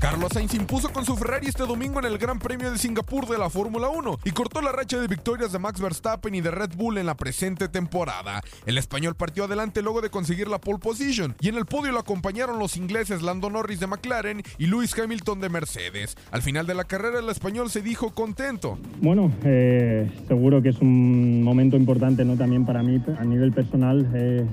[0.02, 3.38] Carlos Sainz impuso con su Ferrari este domingo en el Gran Premio de Singapur de
[3.38, 6.72] la Fórmula 1 y cortó la racha de victorias de Max Verstappen y de Red
[6.76, 8.42] Bull en la presente temporada.
[8.66, 12.00] El español partió adelante luego de conseguir la pole position y en el podio lo
[12.00, 16.18] acompañaron los ingleses Lando Norris de McLaren y Lewis Hamilton de Mercedes.
[16.32, 18.80] Al final de la carrera el español se dijo contento.
[19.04, 22.36] Bueno, eh, seguro que es un momento importante ¿no?
[22.38, 24.10] también para mí a nivel personal.
[24.16, 24.48] Eh,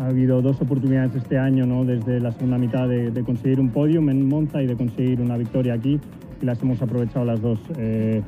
[0.00, 1.84] ha habido dos oportunidades este año, ¿no?
[1.84, 5.74] desde la segunda mitad, de, conseguir un podium en Monza y de conseguir una victoria
[5.74, 6.00] aquí,
[6.40, 7.60] y las hemos aprovechado las dos.
[7.76, 8.22] Eh,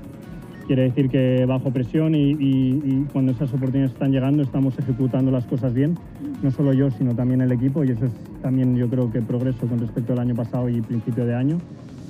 [0.66, 5.72] quiere decir que bajo presión y, cuando esas oportunidades están llegando estamos ejecutando las cosas
[5.72, 5.96] bien,
[6.42, 9.66] no solo yo, sino también el equipo, y eso es también yo creo que progreso
[9.66, 11.56] con respecto al año pasado y principio de año.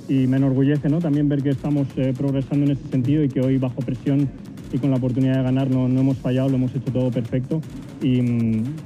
[0.09, 0.99] Y me enorgullece ¿no?
[0.99, 4.27] también ver que estamos eh, progresando en ese sentido y que hoy bajo presión
[4.73, 7.61] y con la oportunidad de ganar no, no hemos fallado, lo hemos hecho todo perfecto
[8.03, 8.19] y,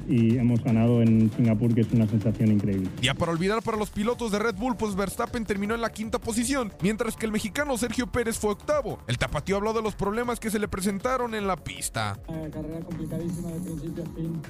[0.08, 2.90] y, hemos ganado en Singapur, que es una sensación increíble.
[3.02, 6.20] Ya para olvidar para los pilotos de Red Bull, pues Verstappen terminó en la quinta
[6.20, 9.00] posición, mientras que el mexicano Sergio Pérez fue octavo.
[9.08, 12.20] El tapatío habló de los problemas que se le presentaron en la pista.
[12.28, 14.42] Una carrera complicadísima de principio a fin.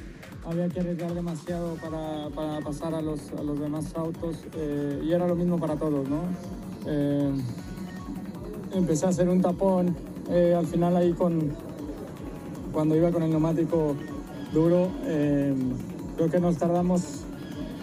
[0.45, 5.13] Había que arriesgar demasiado para, para pasar a los, a los demás autos eh, y
[5.13, 6.23] era lo mismo para todos, ¿no?
[6.85, 7.31] Eh,
[8.73, 9.95] empecé a hacer un tapón
[10.29, 11.53] eh, al final ahí con
[12.71, 13.95] cuando iba con el neumático
[14.53, 15.53] duro, eh,
[16.15, 17.01] creo que nos tardamos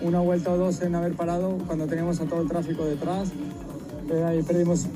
[0.02, 3.30] una vuelta o dos en haber parado cuando teníamos a todo el tráfico detrás.
[4.10, 4.86] Eh, ahí perdimos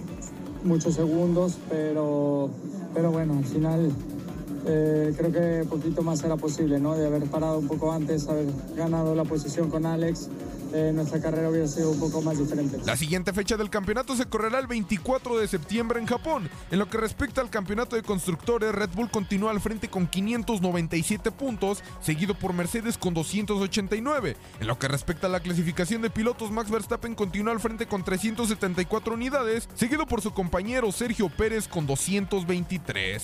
[0.65, 2.51] muchos segundos, pero,
[2.95, 3.93] pero bueno, al final
[4.65, 6.95] creo que poquito más era posible, ¿no?
[6.95, 10.29] De haber parado un poco antes, haber ganado la posición con Alex
[10.73, 12.79] eh, nuestra carrera hubiera sido un poco más diferente.
[12.85, 16.49] La siguiente fecha del campeonato se correrá el 24 de septiembre en Japón.
[16.71, 21.31] En lo que respecta al campeonato de constructores, Red Bull continúa al frente con 597
[21.33, 24.37] puntos, seguido por Mercedes con 289.
[24.61, 28.05] En lo que respecta a la clasificación de pilotos, Max Verstappen continúa al frente con
[28.05, 33.23] 374 unidades, seguido por su compañero Sergio Pérez con 223.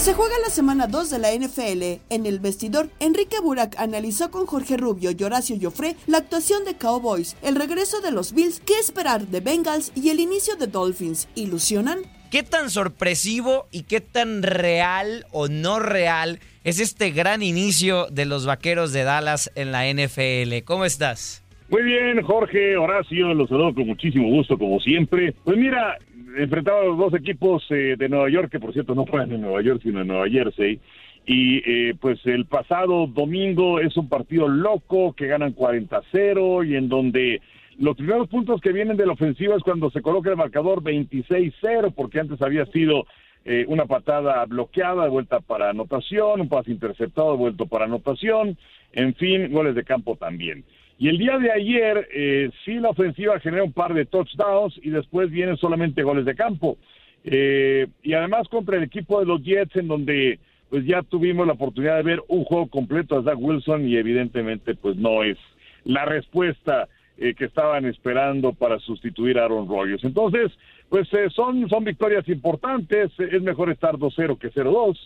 [0.00, 2.00] Se juega la semana 2 de la NFL.
[2.08, 6.74] En el vestidor, Enrique Burak analizó con Jorge Rubio y Horacio Joffre la actuación de
[6.74, 11.28] Cowboys, el regreso de los Bills, qué esperar de Bengals y el inicio de Dolphins.
[11.34, 11.98] ¿Ilusionan?
[12.30, 18.24] ¿Qué tan sorpresivo y qué tan real o no real es este gran inicio de
[18.24, 20.64] los Vaqueros de Dallas en la NFL?
[20.64, 21.44] ¿Cómo estás?
[21.68, 25.34] Muy bien, Jorge, Horacio, los saludo con muchísimo gusto, como siempre.
[25.44, 25.98] Pues mira,
[26.36, 29.42] enfrentaba a los dos equipos eh, de Nueva York, que por cierto no juegan en
[29.42, 30.80] Nueva York, sino en Nueva Jersey.
[31.26, 36.88] Y eh, pues el pasado domingo es un partido loco que ganan 40-0 y en
[36.88, 37.40] donde
[37.78, 41.94] los primeros puntos que vienen de la ofensiva es cuando se coloca el marcador 26-0,
[41.94, 43.06] porque antes había sido
[43.44, 48.58] eh, una patada bloqueada, vuelta para anotación, un pase interceptado, de vuelta para anotación,
[48.92, 50.64] en fin, goles de campo también.
[51.00, 54.90] Y el día de ayer, eh, sí la ofensiva genera un par de touchdowns y
[54.90, 56.76] después vienen solamente goles de campo.
[57.24, 61.54] Eh, y además contra el equipo de los Jets, en donde pues ya tuvimos la
[61.54, 65.38] oportunidad de ver un juego completo a Zach Wilson y evidentemente pues no es
[65.84, 66.86] la respuesta
[67.16, 70.04] eh, que estaban esperando para sustituir a Aaron Rodgers.
[70.04, 70.52] Entonces,
[70.90, 74.98] pues son, son victorias importantes, es mejor estar 2-0 que 0-2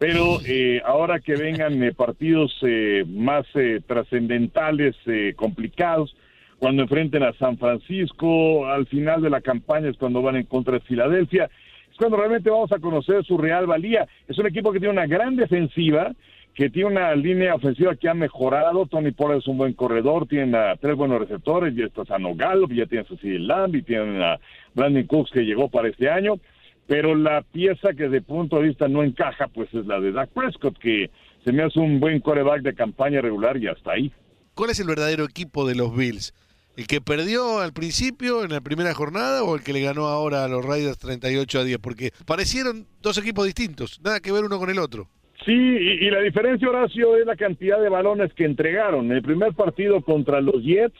[0.00, 3.44] pero eh, ahora que vengan eh, partidos eh, más
[3.86, 4.96] trascendentales,
[5.36, 6.16] complicados,
[6.58, 10.72] cuando enfrenten a San Francisco, al final de la campaña es cuando van en contra
[10.72, 11.50] de Filadelfia,
[11.90, 14.08] es cuando realmente vamos a conocer su real valía.
[14.26, 16.12] Es un equipo que tiene una gran defensiva,
[16.54, 18.86] que tiene una línea ofensiva que ha mejorado.
[18.86, 22.72] Tony Pollard es un buen corredor, tiene a tres buenos receptores, ya está Sano Gallup,
[22.72, 24.40] ya tiene a Cecil Lamb y tiene a
[24.74, 26.38] Brandon Cooks que llegó para este año
[26.86, 30.30] pero la pieza que de punto de vista no encaja, pues es la de Dak
[30.30, 31.10] Prescott, que
[31.44, 34.12] se me hace un buen coreback de campaña regular y hasta ahí.
[34.54, 36.34] ¿Cuál es el verdadero equipo de los Bills?
[36.76, 40.44] ¿El que perdió al principio, en la primera jornada, o el que le ganó ahora
[40.44, 41.78] a los Raiders 38 a 10?
[41.78, 45.08] Porque parecieron dos equipos distintos, nada que ver uno con el otro.
[45.44, 49.06] Sí, y, y la diferencia, Horacio, es la cantidad de balones que entregaron.
[49.06, 50.98] En el primer partido contra los Jets,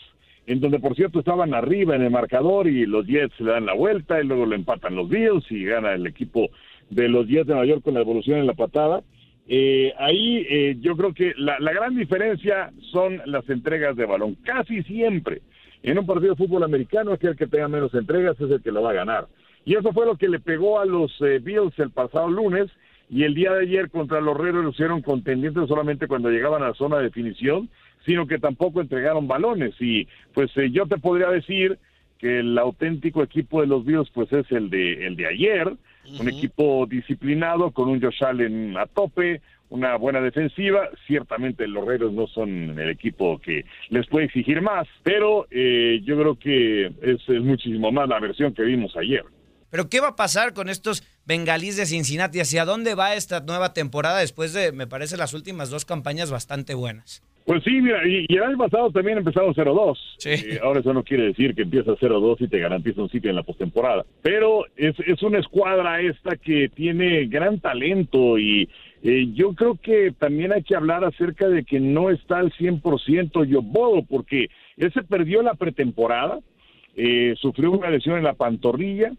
[0.50, 3.74] en donde por cierto estaban arriba en el marcador y los Jets le dan la
[3.74, 6.50] vuelta y luego lo empatan los Bills y gana el equipo
[6.90, 9.04] de los Jets de Nueva York con la evolución en la patada.
[9.46, 14.34] Eh, ahí eh, yo creo que la, gran diferencia son las entregas de balón.
[14.42, 15.40] Casi siempre
[15.84, 18.60] en un partido de fútbol americano es que el que tenga menos entregas es el
[18.60, 19.28] que lo va a ganar.
[19.64, 22.68] Y eso fue lo que le pegó a los eh, Bills el pasado lunes
[23.08, 26.68] y el día de ayer contra los Raiders lo hicieron contendientes solamente cuando llegaban a
[26.68, 27.68] la zona de definición
[28.04, 29.74] sino que tampoco entregaron balones.
[29.80, 31.78] Y pues eh, yo te podría decir
[32.18, 35.72] que el auténtico equipo de los Bills pues es el de el de ayer,
[36.18, 40.88] un equipo disciplinado con un Josh Allen a tope, una buena defensiva.
[41.06, 46.18] Ciertamente los Raiders no son el equipo que les puede exigir más, pero eh, yo
[46.18, 49.24] creo que es, es muchísimo más la versión que vimos ayer.
[49.70, 52.40] Pero ¿qué va a pasar con estos bengalíes de Cincinnati?
[52.40, 56.74] ¿Hacia dónde va esta nueva temporada después de, me parece, las últimas dos campañas bastante
[56.74, 57.22] buenas?
[57.44, 59.98] Pues sí, mira, y, y el año pasado también empezaron 0-2.
[60.26, 63.36] Eh, ahora eso no quiere decir que empieza 0-2 y te garantiza un sitio en
[63.36, 64.04] la postemporada.
[64.22, 68.68] Pero es, es una escuadra esta que tiene gran talento y
[69.02, 73.44] eh, yo creo que también hay que hablar acerca de que no está al 100%
[73.46, 76.40] Yobodo, porque él se perdió la pretemporada,
[76.96, 79.12] eh, sufrió una lesión en la pantorrilla,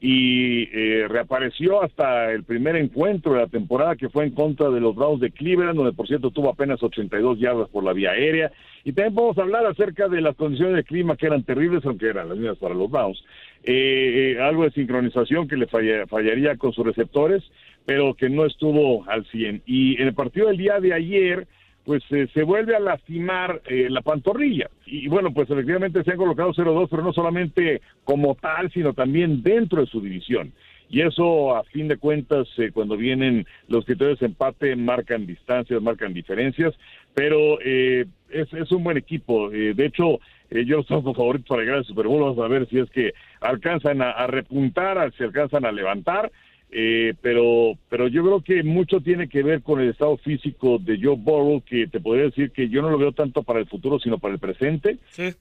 [0.00, 4.80] y eh, reapareció hasta el primer encuentro de la temporada que fue en contra de
[4.80, 8.52] los Browns de Cleveland, donde por cierto tuvo apenas 82 yardas por la vía aérea.
[8.84, 12.28] Y también a hablar acerca de las condiciones de clima que eran terribles, aunque eran
[12.28, 13.24] las mismas para los Browns.
[13.64, 17.42] Eh, eh, algo de sincronización que le fallaría con sus receptores,
[17.84, 19.62] pero que no estuvo al 100.
[19.66, 21.48] Y en el partido del día de ayer,
[21.86, 24.68] pues eh, se vuelve a lastimar eh, la pantorrilla.
[24.84, 29.40] Y bueno, pues efectivamente se han colocado 0-2, pero no solamente como tal, sino también
[29.42, 30.52] dentro de su división.
[30.90, 35.80] Y eso, a fin de cuentas, eh, cuando vienen los criterios de empate, marcan distancias,
[35.80, 36.74] marcan diferencias,
[37.14, 39.48] pero es, es, un buen equipo.
[39.48, 40.18] de hecho,
[40.50, 43.14] yo los tengo favoritos para llegar al Super Bowl, vamos a ver si es que
[43.40, 46.30] alcanzan a, a repuntar, si alcanzan a levantar
[46.70, 50.98] eh, pero, pero yo creo que mucho tiene que ver con el estado físico de
[51.00, 53.98] Joe Burrow, que te podría decir que yo no lo veo tanto para el futuro,
[53.98, 54.98] sino para el presente,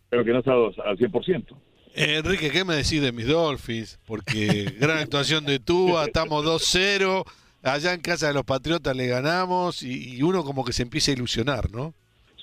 [0.09, 1.55] pero que no está al 100%.
[1.95, 3.99] Eh, Enrique, ¿qué me decís de mis Dolphins?
[4.05, 7.23] Porque gran actuación de Tua, estamos 2-0,
[7.63, 11.15] allá en casa de los Patriotas le ganamos y, uno como que se empieza a
[11.15, 11.93] ilusionar, ¿no?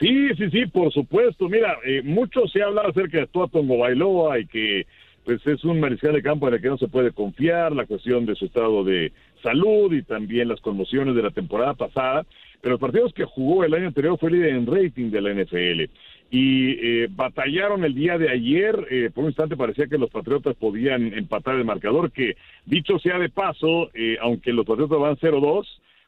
[0.01, 1.49] Sí, sí, sí, por supuesto.
[1.49, 4.87] Mira, eh, mucho se habla acerca de Tua Tongo Bailoa y que
[5.25, 8.27] pues es un mariscal de campo en el que no se puede confiar, la cuestión
[8.27, 12.27] de su estado de salud y también las conmociones de la temporada pasada,
[12.61, 15.91] pero los partidos que jugó el año anterior fue líder en rating de la NFL
[16.33, 20.57] y eh, batallaron el día de ayer, eh, por un instante parecía que los Patriotas
[20.57, 25.67] podían empatar el marcador, que dicho sea de paso, eh, aunque los Patriotas van 0-2,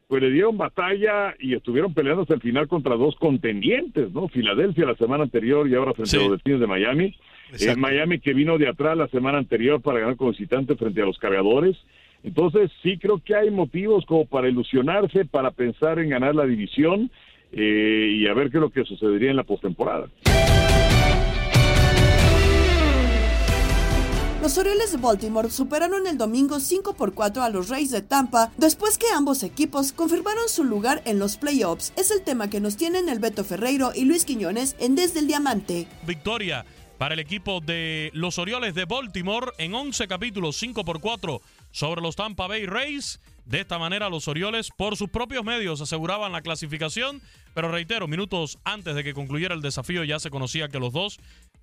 [0.09, 4.29] pues le dieron batalla y estuvieron peleando hasta el final contra dos contendientes, ¿no?
[4.29, 7.14] Filadelfia la semana anterior y ahora frente a los Delfines de Miami.
[7.60, 11.06] En Miami que vino de atrás la semana anterior para ganar como visitante frente a
[11.06, 11.76] los cargadores.
[12.22, 17.10] Entonces sí creo que hay motivos como para ilusionarse, para pensar en ganar la división
[17.52, 20.08] eh, y a ver qué es lo que sucedería en la postemporada.
[24.44, 28.52] Los Orioles de Baltimore superaron el domingo 5 por 4 a los Rays de Tampa
[28.58, 31.94] después que ambos equipos confirmaron su lugar en los playoffs.
[31.96, 35.28] Es el tema que nos tienen el Beto Ferreiro y Luis Quiñones en Desde el
[35.28, 35.86] Diamante.
[36.06, 36.66] Victoria
[36.98, 42.00] para el equipo de los Orioles de Baltimore en 11 capítulos 5 por 4 sobre
[42.00, 43.20] los Tampa Bay Rays.
[43.44, 47.20] De esta manera los Orioles por sus propios medios aseguraban la clasificación,
[47.52, 51.18] pero reitero, minutos antes de que concluyera el desafío ya se conocía que los dos,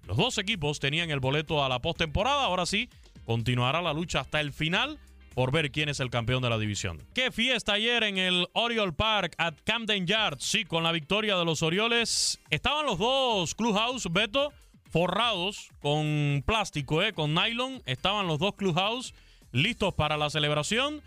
[0.07, 2.43] los dos equipos tenían el boleto a la postemporada.
[2.43, 2.89] Ahora sí,
[3.25, 4.99] continuará la lucha hasta el final
[5.33, 7.01] por ver quién es el campeón de la división.
[7.13, 10.43] Qué fiesta ayer en el Oriole Park at Camden Yards.
[10.43, 12.39] Sí, con la victoria de los Orioles.
[12.49, 14.51] Estaban los dos Clubhouse, Beto,
[14.91, 17.81] forrados con plástico, eh, con nylon.
[17.85, 19.13] Estaban los dos Clubhouse
[19.51, 21.01] listos para la celebración.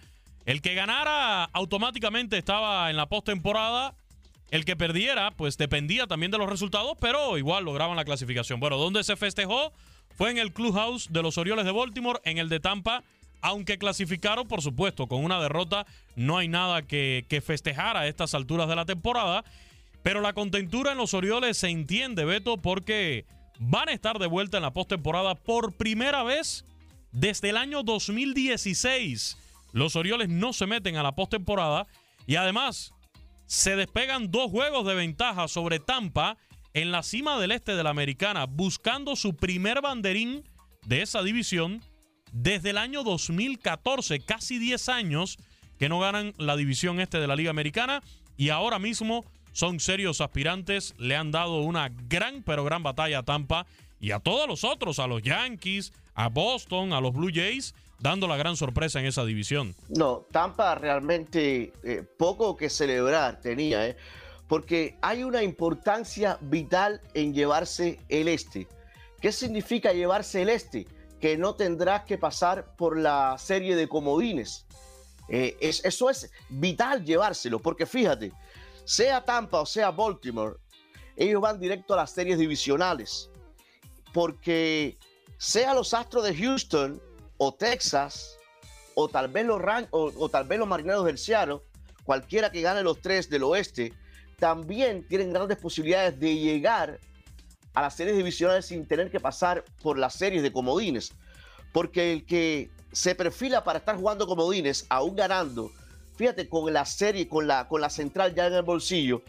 [0.47, 3.95] El que ganara automáticamente estaba en la postemporada.
[4.51, 8.61] El que perdiera, pues dependía también de los resultados, pero igual lograban la clasificación.
[8.61, 9.73] Bueno, ¿dónde se festejó?
[10.17, 13.03] Fue en el Clubhouse de los Orioles de Baltimore, en el de Tampa.
[13.41, 18.35] Aunque clasificaron, por supuesto, con una derrota, no hay nada que, que festejar a estas
[18.35, 19.45] alturas de la temporada.
[20.03, 23.25] Pero la contentura en los Orioles se entiende, Beto, porque
[23.59, 26.65] van a estar de vuelta en la postemporada por primera vez
[27.13, 29.37] desde el año 2016.
[29.73, 31.87] Los Orioles no se meten a la postemporada
[32.27, 32.93] y además
[33.47, 36.37] se despegan dos juegos de ventaja sobre Tampa
[36.73, 40.43] en la cima del este de la Americana, buscando su primer banderín
[40.87, 41.81] de esa división
[42.33, 45.39] desde el año 2014, casi 10 años
[45.79, 48.03] que no ganan la división este de la Liga Americana
[48.37, 53.23] y ahora mismo son serios aspirantes, le han dado una gran, pero gran batalla a
[53.23, 53.67] Tampa
[54.01, 58.27] y a todos los otros, a los Yankees, a Boston, a los Blue Jays, dando
[58.27, 59.75] la gran sorpresa en esa división.
[59.89, 63.97] No, Tampa realmente eh, poco que celebrar tenía, ¿eh?
[64.49, 68.67] porque hay una importancia vital en llevarse el este.
[69.21, 70.87] ¿Qué significa llevarse el este?
[71.21, 74.67] Que no tendrás que pasar por la serie de comodines.
[75.29, 78.33] Eh, eso es vital llevárselo, porque fíjate,
[78.85, 80.57] sea Tampa o sea Baltimore,
[81.17, 83.31] ellos van directo a las series divisionales.
[84.13, 84.99] Porque
[85.39, 87.01] sea los Astros de Houston
[87.39, 88.39] o Texas,
[88.95, 89.61] o tal vez los,
[89.91, 91.61] o, tal vez los Marineros del Seattle,
[92.05, 93.93] cualquiera que gane los tres del oeste,
[94.39, 97.01] también tienen grandes posibilidades de llegar
[97.75, 101.13] a las series divisionales sin tener que pasar por las series de comodines.
[101.73, 105.73] Porque el que se perfila para estar jugando comodines, aún ganando,
[106.17, 109.23] fíjate, con la serie, con la, con la central ya en el bolsillo,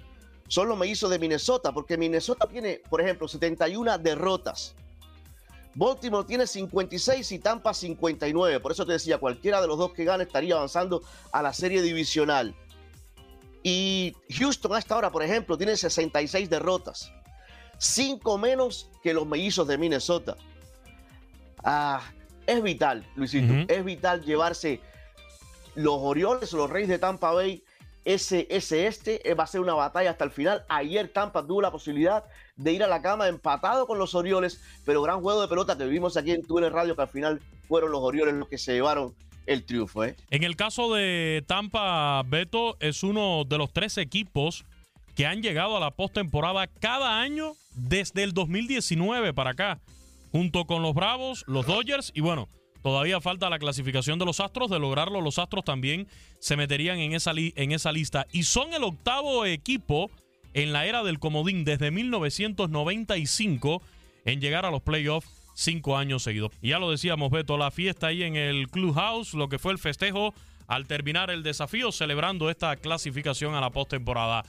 [0.48, 4.76] son los mellizos de Minnesota, porque Minnesota tiene, por ejemplo, 71 derrotas.
[5.74, 8.60] Baltimore tiene 56 y Tampa 59.
[8.62, 11.82] Por eso te decía, cualquiera de los dos que gane estaría avanzando a la serie
[11.82, 12.56] divisional.
[13.62, 17.12] Y Houston hasta ahora, por ejemplo, tiene 66 derrotas.
[17.78, 20.38] Cinco menos que los mellizos de Minnesota.
[21.64, 22.02] Ah,
[22.46, 23.54] es vital, Luisito.
[23.68, 24.80] Es vital llevarse
[25.76, 27.64] los Orioles los Reyes de Tampa Bay.
[28.04, 30.64] Ese, ese este eh, va a ser una batalla hasta el final.
[30.70, 32.24] Ayer Tampa tuvo la posibilidad
[32.56, 35.86] de ir a la cama empatado con los Orioles, pero gran juego de pelota que
[35.86, 39.16] vimos aquí en Túnel Radio que al final fueron los Orioles los que se llevaron
[39.48, 40.04] el triunfo.
[40.04, 40.16] ¿eh?
[40.30, 44.66] En el caso de Tampa, Beto es uno de los tres equipos
[45.16, 49.80] que han llegado a la postemporada cada año desde el 2019 para acá,
[50.32, 52.50] junto con los Bravos, los Dodgers y bueno,
[52.86, 54.70] todavía falta la clasificación de los Astros.
[54.70, 56.08] De lograrlo, los Astros también
[56.38, 57.34] se meterían en esa,
[57.92, 60.12] lista y son el octavo equipo
[60.54, 63.82] en la era del comodín desde 1995
[64.26, 66.52] en llegar a los playoffs cinco años seguidos.
[66.62, 69.80] Y ya lo decíamos, Beto, la fiesta ahí en el Clubhouse, lo que fue el
[69.80, 70.36] festejo
[70.68, 74.46] al terminar el desafío, celebrando esta clasificación a la postemporada.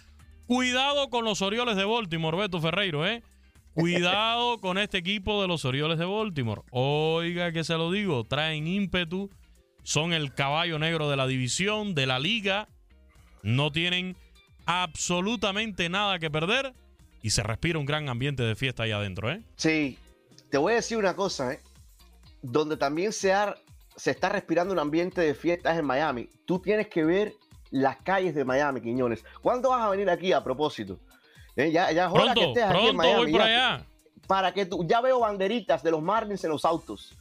[0.47, 3.23] Cuidado con los Orioles de Baltimore, Beto Ferreiro, ¿eh?
[3.77, 6.63] Cuidado con este equipo de los Orioles de Baltimore.
[6.71, 9.29] Oiga que se lo digo, traen ímpetu,
[9.83, 12.69] son el caballo negro de la división, de la liga,
[13.43, 14.17] no tienen
[14.65, 16.73] absolutamente nada que perder
[17.21, 19.43] y se respira un gran ambiente de fiesta ahí adentro, ¿eh?
[19.57, 19.99] Sí,
[20.51, 21.61] te voy a decir una cosa, ¿eh?
[22.41, 23.35] donde también se,
[23.97, 26.31] se está respirando un ambiente de fiestas en Miami.
[26.47, 27.35] Tú tienes que ver
[27.71, 29.23] las calles de Miami, Quiñones.
[29.43, 30.99] ¿Cuándo vas a venir aquí a propósito?
[31.57, 33.23] Eh, Ya, ya Pronto, que estés aquí en Miami.
[33.23, 33.47] voy por ya.
[33.47, 33.87] allá.
[34.27, 37.17] Para que tú, ya veo banderitas de los Marlins en los autos.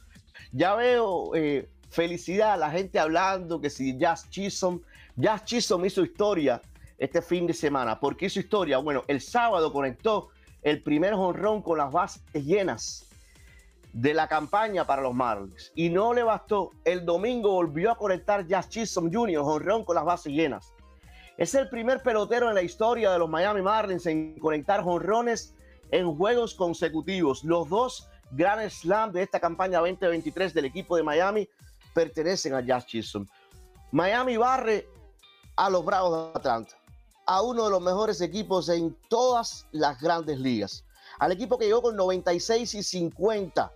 [0.52, 4.80] Ya veo eh, felicidad, la gente hablando que si Jazz Chisholm,
[5.16, 6.60] Jazz Chisholm hizo historia
[6.98, 7.98] este fin de semana.
[8.00, 8.78] ¿Por qué hizo historia?
[8.78, 10.28] Bueno, el sábado conectó
[10.62, 13.04] el primer jonrón con las bases llenas
[13.92, 15.72] de la campaña para los Marlins.
[15.74, 16.72] Y no le bastó.
[16.84, 20.72] El domingo volvió a conectar Jazz Chisholm Jr., jonrón con las bases llenas.
[21.36, 25.54] Es el primer pelotero en la historia de los Miami Marlins en conectar jonrones
[25.90, 27.44] en juegos consecutivos.
[27.44, 31.46] Los dos Grand Slam de esta campaña 2023 del equipo de Miami
[31.92, 33.26] pertenecen a Jazz Chisholm.
[33.92, 34.88] Miami barre
[35.56, 36.74] a los Bravos de Atlanta,
[37.26, 40.84] a uno de los mejores equipos en todas las grandes ligas.
[41.18, 43.72] Al equipo que llegó con 96 y 50,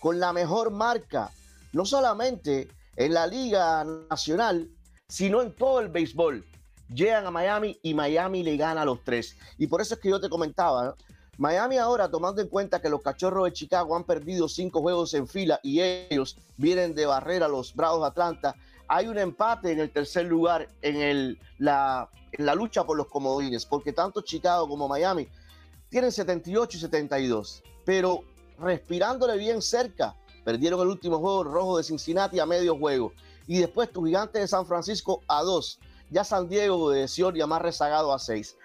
[0.00, 1.30] con la mejor marca,
[1.72, 4.70] no solamente en la Liga Nacional,
[5.08, 6.44] sino en todo el béisbol.
[6.92, 9.36] Llegan a Miami y Miami le gana a los tres.
[9.58, 10.96] Y por eso es que yo te comentaba.
[11.38, 15.26] Miami ahora, tomando en cuenta que los cachorros de Chicago han perdido cinco juegos en
[15.26, 18.54] fila y ellos vienen de barrera a los Bravos de Atlanta,
[18.88, 23.06] hay un empate en el tercer lugar en, el, la, en la lucha por los
[23.06, 25.28] comodines, porque tanto Chicago como Miami
[25.88, 28.24] tienen 78 y 72, pero
[28.58, 33.12] respirándole bien cerca, perdieron el último juego rojo de Cincinnati a medio juego,
[33.46, 35.78] y después tu gigante de San Francisco a dos,
[36.10, 37.00] ya San Diego de
[37.34, 38.56] ya más rezagado a seis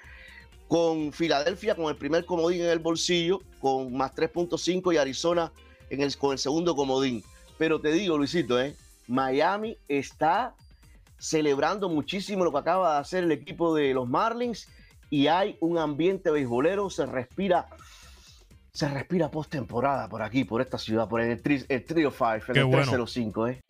[0.67, 5.51] con Filadelfia con el primer comodín en el bolsillo, con más 3.5 y Arizona
[5.91, 7.23] en el, con el segundo comodín.
[7.59, 8.75] Pero te digo, Luisito, ¿eh?
[9.07, 10.55] Miami está
[11.19, 14.67] celebrando muchísimo lo que acaba de hacer el equipo de los Marlins
[15.11, 17.67] y hay un ambiente beisbolero, se respira,
[18.73, 22.41] se respira postemporada por aquí, por esta ciudad, por el, tri- el Trio 5, en
[22.53, 22.81] Qué el bueno.
[22.91, 23.61] 305, ¿eh?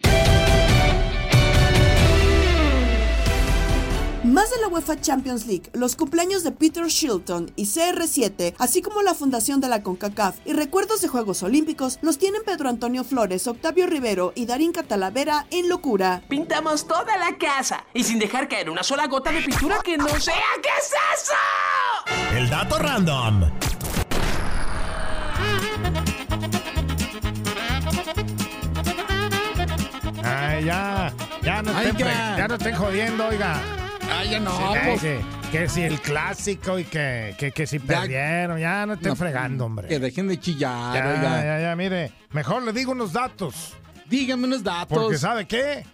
[4.25, 9.03] Más de la UEFA Champions League, los cumpleaños de Peter Shilton y CR7, así como
[9.03, 13.45] la fundación de la CONCACAF y recuerdos de Juegos Olímpicos, los tienen Pedro Antonio Flores,
[13.45, 16.23] Octavio Rivero y Darín Catalavera en Locura.
[16.27, 20.07] Pintamos toda la casa y sin dejar caer una sola gota de pintura que no
[20.19, 20.33] sea.
[20.63, 22.35] ¿Qué es eso?
[22.35, 23.43] El dato random.
[30.23, 31.13] Ay, ya,
[31.43, 32.37] ya no Ay, estén, ya.
[32.37, 33.84] ya no estén jodiendo, oiga.
[34.29, 34.51] Ya no,
[34.85, 35.01] pues.
[35.01, 35.19] que,
[35.51, 39.65] que si el clásico y que, que, que si perdieron, ya no estén No, fregando,
[39.65, 39.87] hombre.
[39.87, 41.43] Que dejen de chillar, Ya, oiga.
[41.43, 43.73] ya, ya, mire, mejor le digo unos datos.
[44.07, 44.97] Dígame unos datos.
[44.97, 45.85] Porque ¿sabe qué?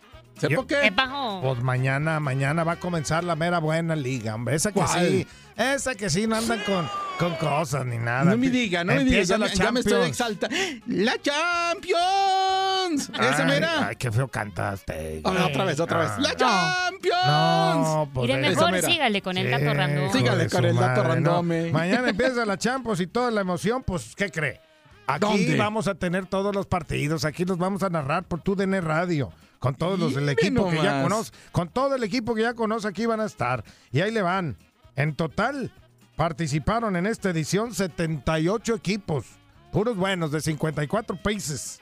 [0.41, 0.79] ¿Sé por qué?
[0.83, 1.39] ¿Qué pasó?
[1.43, 4.55] Pues mañana, mañana va a comenzar la mera buena liga, hombre.
[4.55, 5.07] Esa que ¿Cuál?
[5.07, 6.87] sí, esa que sí no andan con,
[7.19, 8.25] con cosas ni nada.
[8.25, 10.09] No me diga, no me diga, ya, me- ya me estoy Champions.
[10.09, 10.55] exaltando.
[10.87, 13.09] ¡La Champions!
[13.13, 13.87] ¡Esa Ay, mera!
[13.89, 15.21] Ay, qué feo cantaste.
[15.23, 16.09] Ah, otra vez, otra vez.
[16.11, 16.19] Ah.
[16.19, 17.25] ¡La Champions!
[17.27, 18.87] No, pues Mire, mejor mera.
[18.87, 20.11] sígale con el dato Sí, random.
[20.11, 21.29] Sígale con el dato madre, no.
[21.31, 21.71] randome.
[21.71, 24.59] Mañana empieza la Champions y toda la emoción, pues, ¿qué cree?
[25.07, 25.55] Aquí ¿Dónde?
[25.57, 29.31] vamos a tener todos los partidos, aquí los vamos a narrar por tu DN Radio,
[29.61, 31.03] con todos los del equipo que ya nomás.
[31.03, 33.63] conoce, con todo el equipo que ya conoce aquí van a estar.
[33.91, 34.57] Y ahí le van.
[34.95, 35.71] En total
[36.15, 39.25] participaron en esta edición 78 equipos,
[39.71, 41.79] puros buenos de 54 países.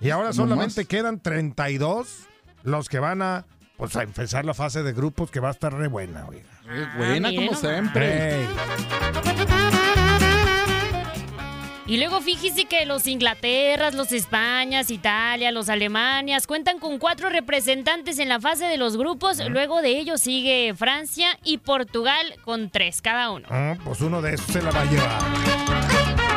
[0.00, 0.88] Y ahora solamente más.
[0.88, 2.28] quedan 32
[2.62, 3.44] los que van a
[3.76, 6.48] pues a empezar la fase de grupos que va a estar re buena, oiga.
[6.64, 7.60] Es buena mire como nomás.
[7.60, 8.40] siempre.
[8.40, 8.48] Ey.
[11.88, 18.18] Y luego fíjese que los Inglaterras, los Españas, Italia, los Alemanias cuentan con cuatro representantes
[18.18, 19.40] en la fase de los grupos.
[19.48, 23.48] Luego de ellos sigue Francia y Portugal con tres cada uno.
[23.50, 26.28] Ah, pues uno de esos se la va a llevar.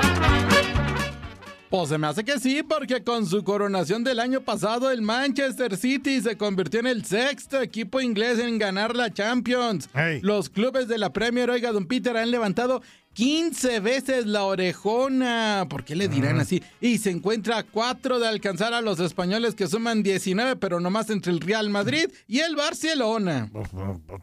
[1.69, 5.77] Pues se me hace que sí, porque con su coronación del año pasado, el Manchester
[5.77, 9.89] City se convirtió en el sexto equipo inglés en ganar la Champions.
[10.21, 12.81] Los clubes de la Premier, oiga, don Peter, han levantado
[13.13, 15.65] 15 veces la orejona.
[15.69, 16.63] ¿Por qué le dirán así?
[16.79, 21.09] Y se encuentra a cuatro de alcanzar a los españoles que suman 19, pero nomás
[21.09, 23.49] entre el Real Madrid y el Barcelona.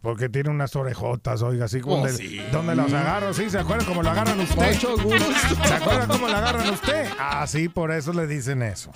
[0.03, 2.41] Porque tiene unas orejotas, oiga, así como Oh, de- sí.
[2.53, 3.51] donde las agarran, ¿sí?
[3.51, 4.73] ¿Se acuerdan cómo lo agarran usted?
[4.75, 5.33] Mucho gusto.
[5.67, 7.09] ¿Se acuerdan cómo lo agarran usted?
[7.19, 8.91] Ah, sí, por eso le dicen eso.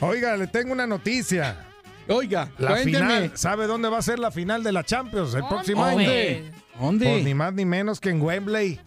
[0.00, 1.64] Oiga, le tengo una noticia.
[2.10, 2.96] Oiga, La cuénteme.
[2.98, 6.08] final, ¿sabe dónde va a ser la final de la Champions el próximo año?
[6.80, 7.06] ¿Dónde?
[7.06, 8.80] Pues ni más ni menos que en Wembley.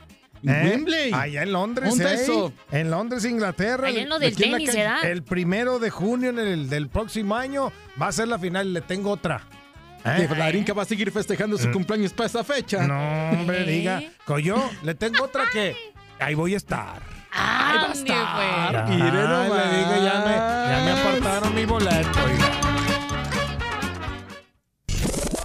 [0.44, 0.70] ¿En ¿Eh?
[0.72, 1.12] Wembley?
[1.14, 2.14] Allá en Londres, ¿Dónde ¿eh?
[2.16, 2.52] eso?
[2.72, 3.88] En Londres, Inglaterra.
[3.88, 4.84] Allá en lo del Aquí la tenis, calle.
[4.84, 5.06] ¿verdad?
[5.12, 7.72] El primero de junio en el- del próximo año
[8.02, 8.74] va a ser la final.
[8.74, 9.42] Le tengo otra.
[10.04, 10.26] ¿Eh?
[10.28, 12.88] Que Larinka va a seguir festejando su cumpleaños para esa fecha.
[12.88, 14.02] No, hombre, diga.
[14.26, 15.76] Coyo, le tengo otra que
[16.20, 17.00] ahí voy a estar.
[17.34, 18.92] ¡Ahí va a estar.
[18.92, 20.36] Iré ya me,
[20.72, 22.20] ya me apartaron mi boleto,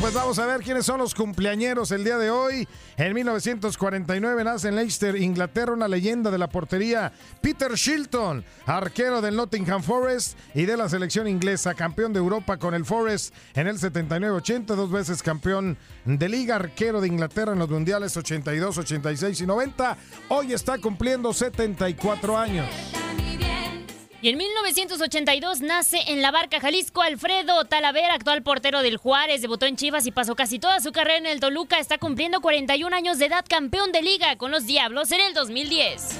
[0.00, 2.68] Pues vamos a ver quiénes son los cumpleañeros el día de hoy.
[2.96, 9.34] En 1949 nace en Leicester, Inglaterra, una leyenda de la portería, Peter Shilton, arquero del
[9.34, 13.78] Nottingham Forest y de la selección inglesa, campeón de Europa con el Forest en el
[13.78, 19.46] 79-80, dos veces campeón de liga, arquero de Inglaterra en los mundiales 82, 86 y
[19.46, 19.96] 90.
[20.28, 22.68] Hoy está cumpliendo 74 años.
[24.20, 29.66] Y en 1982 nace en la barca Jalisco Alfredo Talavera, actual portero del Juárez, debutó
[29.66, 31.78] en Chivas y pasó casi toda su carrera en el Toluca.
[31.78, 36.18] Está cumpliendo 41 años de edad, campeón de liga con los Diablos en el 2010.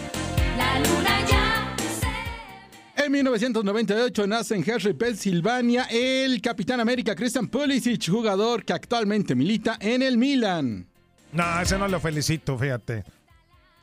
[2.95, 9.77] En 1998 nace en Harry, Pensilvania, el Capitán América Christian Pulisic, jugador que actualmente milita
[9.81, 10.87] en el Milan.
[11.33, 13.03] No, ese no lo felicito, fíjate.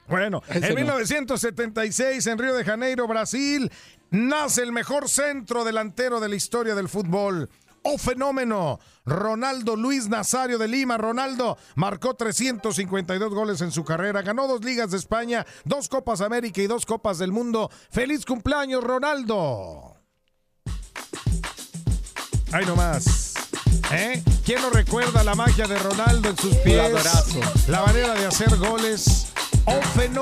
[0.07, 0.75] Bueno, Ese en no.
[0.75, 3.71] 1976 en Río de Janeiro, Brasil,
[4.11, 7.49] nace el mejor centro delantero de la historia del fútbol.
[7.87, 8.79] ¡Oh, fenómeno!
[9.05, 10.97] Ronaldo Luis Nazario de Lima.
[10.97, 16.61] Ronaldo marcó 352 goles en su carrera, ganó dos ligas de España, dos Copas América
[16.61, 17.69] y dos Copas del Mundo.
[17.91, 19.97] ¡Feliz cumpleaños, Ronaldo!
[22.51, 23.33] Ahí nomás.
[23.91, 24.23] ¿Eh?
[24.43, 26.91] ¿Quién no recuerda la magia de Ronaldo en sus pies?
[27.67, 29.27] La manera de hacer goles.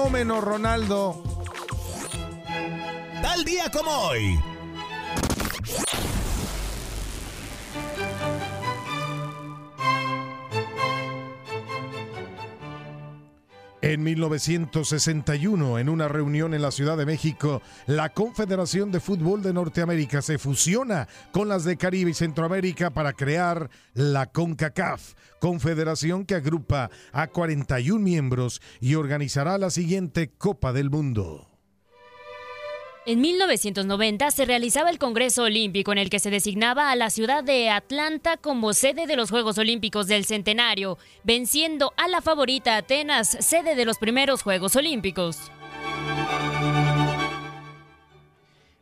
[0.04, 1.24] ¡Oh, fenómeno, Ronaldo!
[3.22, 4.38] Tal día como hoy.
[13.94, 19.54] En 1961, en una reunión en la Ciudad de México, la Confederación de Fútbol de
[19.54, 26.34] Norteamérica se fusiona con las de Caribe y Centroamérica para crear la CONCACAF, confederación que
[26.34, 31.53] agrupa a 41 miembros y organizará la siguiente Copa del Mundo.
[33.06, 37.44] En 1990 se realizaba el Congreso Olímpico en el que se designaba a la ciudad
[37.44, 43.28] de Atlanta como sede de los Juegos Olímpicos del Centenario, venciendo a la favorita Atenas,
[43.42, 45.52] sede de los primeros Juegos Olímpicos.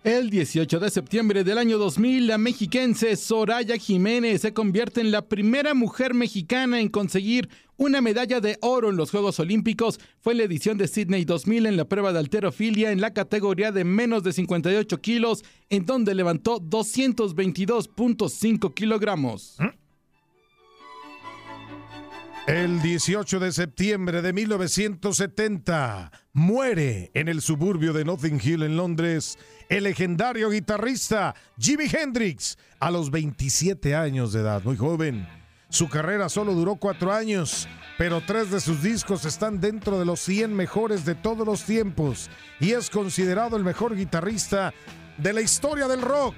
[0.03, 5.27] El 18 de septiembre del año 2000, la mexiquense Soraya Jiménez se convierte en la
[5.27, 9.99] primera mujer mexicana en conseguir una medalla de oro en los Juegos Olímpicos.
[10.19, 13.83] Fue la edición de Sydney 2000 en la prueba de alterofilia en la categoría de
[13.83, 19.57] menos de 58 kilos, en donde levantó 222.5 kilogramos.
[22.47, 29.37] El 18 de septiembre de 1970 muere en el suburbio de Notting Hill en Londres
[29.69, 35.27] el legendario guitarrista Jimi Hendrix a los 27 años de edad, muy joven.
[35.69, 37.67] Su carrera solo duró cuatro años,
[37.99, 42.31] pero tres de sus discos están dentro de los 100 mejores de todos los tiempos
[42.59, 44.73] y es considerado el mejor guitarrista
[45.19, 46.35] de la historia del rock.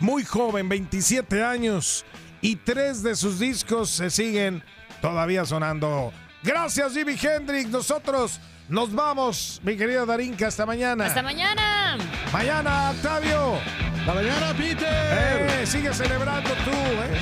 [0.00, 2.06] Muy joven, 27 años,
[2.40, 4.62] y tres de sus discos se siguen
[5.00, 6.12] todavía sonando.
[6.42, 7.68] Gracias, Jimi Hendrix.
[7.68, 10.48] Nosotros nos vamos, mi querida Darinka.
[10.48, 11.06] Hasta mañana.
[11.06, 11.98] Hasta mañana.
[12.32, 13.54] Mañana, Octavio.
[14.00, 14.88] Hasta mañana, Peter.
[14.90, 17.20] Eh, sigue celebrando tú, ¿eh?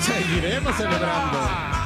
[0.00, 1.79] Seguiremos celebrando.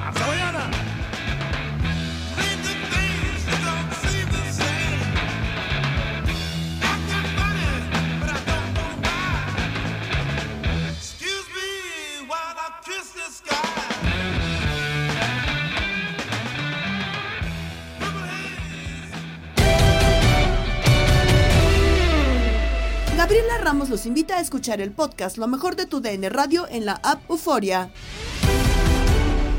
[23.34, 26.86] Gabriela Ramos los invita a escuchar el podcast Lo mejor de tu DN Radio en
[26.86, 27.90] la app Euforia.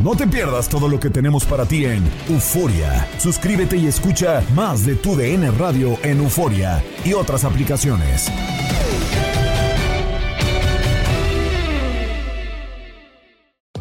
[0.01, 3.05] No te pierdas todo lo que tenemos para ti en Euforia.
[3.17, 8.31] Suscríbete y escucha más de tu DN Radio en Euforia y otras aplicaciones.